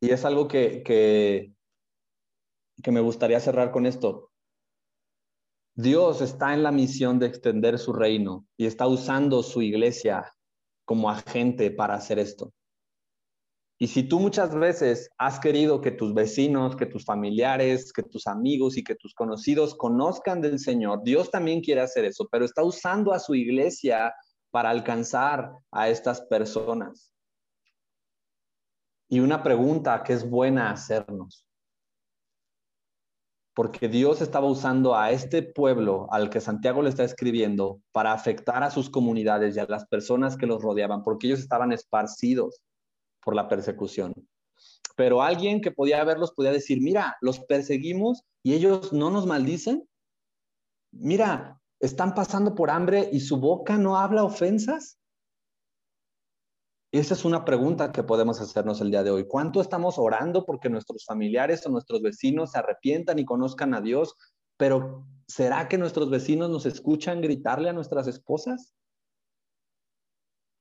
Y 0.00 0.10
es 0.10 0.24
algo 0.24 0.46
que, 0.46 0.84
que, 0.84 1.52
que 2.84 2.92
me 2.92 3.00
gustaría 3.00 3.40
cerrar 3.40 3.72
con 3.72 3.84
esto. 3.84 4.30
Dios 5.74 6.20
está 6.20 6.54
en 6.54 6.62
la 6.62 6.70
misión 6.70 7.18
de 7.18 7.26
extender 7.26 7.80
su 7.80 7.92
reino 7.92 8.46
y 8.56 8.66
está 8.66 8.86
usando 8.86 9.42
su 9.42 9.60
iglesia 9.60 10.32
como 10.92 11.08
agente 11.08 11.70
para 11.70 11.94
hacer 11.94 12.18
esto. 12.18 12.52
Y 13.78 13.86
si 13.86 14.02
tú 14.02 14.20
muchas 14.20 14.54
veces 14.54 15.08
has 15.16 15.40
querido 15.40 15.80
que 15.80 15.90
tus 15.90 16.12
vecinos, 16.12 16.76
que 16.76 16.84
tus 16.84 17.06
familiares, 17.06 17.94
que 17.94 18.02
tus 18.02 18.26
amigos 18.26 18.76
y 18.76 18.84
que 18.84 18.94
tus 18.96 19.14
conocidos 19.14 19.74
conozcan 19.74 20.42
del 20.42 20.58
Señor, 20.58 21.02
Dios 21.02 21.30
también 21.30 21.62
quiere 21.62 21.80
hacer 21.80 22.04
eso, 22.04 22.28
pero 22.30 22.44
está 22.44 22.62
usando 22.62 23.14
a 23.14 23.18
su 23.18 23.34
iglesia 23.34 24.14
para 24.50 24.68
alcanzar 24.68 25.50
a 25.70 25.88
estas 25.88 26.20
personas. 26.26 27.14
Y 29.08 29.20
una 29.20 29.42
pregunta 29.42 30.02
que 30.02 30.12
es 30.12 30.28
buena 30.28 30.72
hacernos 30.72 31.46
porque 33.54 33.88
Dios 33.88 34.22
estaba 34.22 34.46
usando 34.46 34.96
a 34.96 35.10
este 35.10 35.42
pueblo 35.42 36.06
al 36.10 36.30
que 36.30 36.40
Santiago 36.40 36.82
le 36.82 36.88
está 36.88 37.04
escribiendo 37.04 37.80
para 37.92 38.12
afectar 38.12 38.62
a 38.62 38.70
sus 38.70 38.88
comunidades 38.88 39.56
y 39.56 39.60
a 39.60 39.66
las 39.68 39.86
personas 39.86 40.36
que 40.36 40.46
los 40.46 40.62
rodeaban, 40.62 41.02
porque 41.02 41.26
ellos 41.26 41.40
estaban 41.40 41.72
esparcidos 41.72 42.60
por 43.22 43.34
la 43.34 43.48
persecución. 43.48 44.14
Pero 44.96 45.22
alguien 45.22 45.60
que 45.60 45.70
podía 45.70 46.02
verlos 46.04 46.32
podía 46.32 46.52
decir, 46.52 46.80
mira, 46.80 47.16
los 47.20 47.40
perseguimos 47.40 48.22
y 48.42 48.54
ellos 48.54 48.92
no 48.92 49.10
nos 49.10 49.26
maldicen. 49.26 49.86
Mira, 50.92 51.60
están 51.80 52.14
pasando 52.14 52.54
por 52.54 52.70
hambre 52.70 53.08
y 53.12 53.20
su 53.20 53.38
boca 53.38 53.76
no 53.76 53.98
habla 53.98 54.24
ofensas. 54.24 54.98
Esa 56.92 57.14
es 57.14 57.24
una 57.24 57.46
pregunta 57.46 57.90
que 57.90 58.02
podemos 58.02 58.38
hacernos 58.42 58.82
el 58.82 58.90
día 58.90 59.02
de 59.02 59.10
hoy. 59.10 59.26
¿Cuánto 59.26 59.62
estamos 59.62 59.98
orando 59.98 60.44
porque 60.44 60.68
nuestros 60.68 61.06
familiares 61.06 61.64
o 61.64 61.70
nuestros 61.70 62.02
vecinos 62.02 62.50
se 62.50 62.58
arrepientan 62.58 63.18
y 63.18 63.24
conozcan 63.24 63.72
a 63.72 63.80
Dios? 63.80 64.14
Pero 64.58 65.06
¿será 65.26 65.68
que 65.68 65.78
nuestros 65.78 66.10
vecinos 66.10 66.50
nos 66.50 66.66
escuchan 66.66 67.22
gritarle 67.22 67.70
a 67.70 67.72
nuestras 67.72 68.08
esposas? 68.08 68.74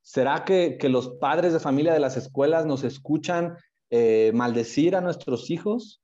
¿Será 0.02 0.46
que, 0.46 0.78
los 0.84 1.10
padres 1.20 1.52
de 1.52 1.60
familia 1.60 1.92
de 1.92 2.00
las 2.00 2.16
escuelas 2.16 2.66
nos 2.66 2.86
escuchan 2.86 3.58
eh, 3.90 4.32
maldecir 4.34 4.96
a 4.96 5.02
nuestros 5.02 5.50
hijos? 5.50 6.02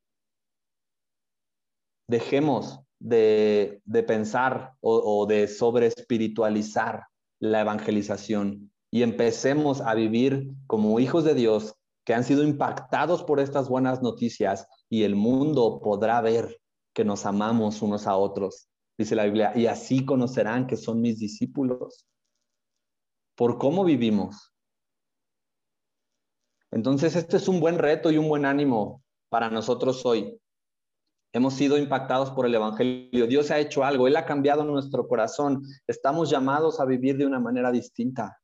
Dejemos 2.10 2.82
de, 3.00 3.82
pensar 4.06 4.74
o, 4.82 5.22
o 5.22 5.26
de 5.26 5.48
sobre 5.48 5.88
espiritualizar 5.88 7.06
la 7.40 7.62
evangelización 7.62 8.74
y 8.92 9.04
empecemos 9.04 9.82
a 9.82 9.94
vivir 9.94 10.52
como 10.66 11.00
hijos 11.00 11.24
de 11.24 11.34
Dios 11.34 11.76
que 12.06 12.14
han 12.14 12.24
sido 12.24 12.44
impactados 12.44 13.24
por 13.24 13.40
estas 13.40 13.68
buenas 13.68 14.02
noticias 14.02 14.68
y 14.90 15.04
el 15.04 15.16
mundo 15.16 15.82
podrá 15.84 16.22
ver 16.22 16.62
que 16.94 17.04
nos 17.04 17.26
amamos 17.26 17.82
unos 17.82 18.08
a 18.08 18.16
otros, 18.16 18.70
dice 18.98 19.16
la 19.16 19.26
Biblia, 19.26 19.52
y 19.56 19.68
así 19.68 20.06
conocerán 20.06 20.68
que 20.68 20.78
son 20.78 21.02
mis 21.02 21.20
discípulos 21.20 22.08
por 23.36 23.58
cómo 23.58 23.84
vivimos. 23.84 24.54
Entonces, 26.72 27.16
este 27.16 27.38
es 27.38 27.48
un 27.48 27.60
buen 27.60 27.78
reto 27.78 28.10
y 28.12 28.18
un 28.18 28.28
buen 28.28 28.46
ánimo 28.46 29.04
para 29.30 29.50
nosotros 29.50 30.06
hoy. 30.06 30.40
Hemos 31.34 31.54
sido 31.54 31.78
impactados 31.78 32.32
por 32.32 32.46
el 32.46 32.56
Evangelio. 32.56 33.28
Dios 33.28 33.52
ha 33.52 33.60
hecho 33.60 33.84
algo. 33.84 34.08
Él 34.08 34.16
ha 34.16 34.26
cambiado 34.26 34.64
nuestro 34.64 35.08
corazón. 35.08 35.62
Estamos 35.86 36.30
llamados 36.30 36.80
a 36.80 36.86
vivir 36.86 37.18
de 37.18 37.26
una 37.26 37.40
manera 37.40 37.72
distinta. 37.72 38.40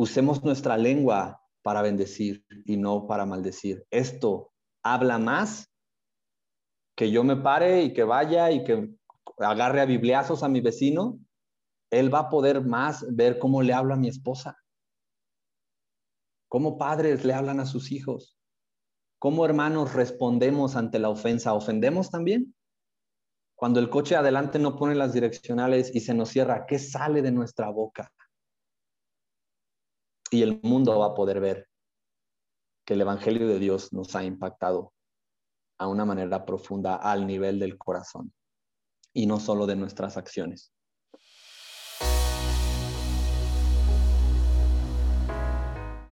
Usemos 0.00 0.42
nuestra 0.42 0.78
lengua 0.78 1.42
para 1.60 1.82
bendecir 1.82 2.42
y 2.64 2.78
no 2.78 3.06
para 3.06 3.26
maldecir. 3.26 3.86
Esto 3.90 4.50
habla 4.82 5.18
más 5.18 5.70
que 6.96 7.10
yo 7.10 7.22
me 7.22 7.36
pare 7.36 7.82
y 7.82 7.92
que 7.92 8.04
vaya 8.04 8.50
y 8.50 8.64
que 8.64 8.96
agarre 9.36 9.82
a 9.82 9.84
bibliazos 9.84 10.42
a 10.42 10.48
mi 10.48 10.62
vecino. 10.62 11.18
Él 11.90 12.14
va 12.14 12.20
a 12.20 12.28
poder 12.30 12.64
más 12.64 13.04
ver 13.14 13.38
cómo 13.38 13.60
le 13.60 13.74
hablo 13.74 13.92
a 13.92 13.98
mi 13.98 14.08
esposa, 14.08 14.56
cómo 16.48 16.78
padres 16.78 17.26
le 17.26 17.34
hablan 17.34 17.60
a 17.60 17.66
sus 17.66 17.92
hijos, 17.92 18.38
cómo 19.18 19.44
hermanos 19.44 19.92
respondemos 19.92 20.76
ante 20.76 20.98
la 20.98 21.10
ofensa. 21.10 21.52
¿Ofendemos 21.52 22.10
también? 22.10 22.54
Cuando 23.54 23.80
el 23.80 23.90
coche 23.90 24.16
adelante 24.16 24.58
no 24.58 24.76
pone 24.76 24.94
las 24.94 25.12
direccionales 25.12 25.94
y 25.94 26.00
se 26.00 26.14
nos 26.14 26.30
cierra, 26.30 26.64
¿qué 26.64 26.78
sale 26.78 27.20
de 27.20 27.32
nuestra 27.32 27.68
boca? 27.68 28.10
Y 30.30 30.42
el 30.42 30.60
mundo 30.62 30.98
va 30.98 31.06
a 31.06 31.14
poder 31.14 31.40
ver 31.40 31.68
que 32.86 32.94
el 32.94 33.00
Evangelio 33.00 33.48
de 33.48 33.58
Dios 33.58 33.92
nos 33.92 34.14
ha 34.16 34.24
impactado 34.24 34.92
a 35.78 35.88
una 35.88 36.04
manera 36.04 36.44
profunda 36.44 36.96
al 36.96 37.26
nivel 37.26 37.58
del 37.58 37.76
corazón 37.76 38.32
y 39.12 39.26
no 39.26 39.40
solo 39.40 39.66
de 39.66 39.76
nuestras 39.76 40.16
acciones. 40.16 40.72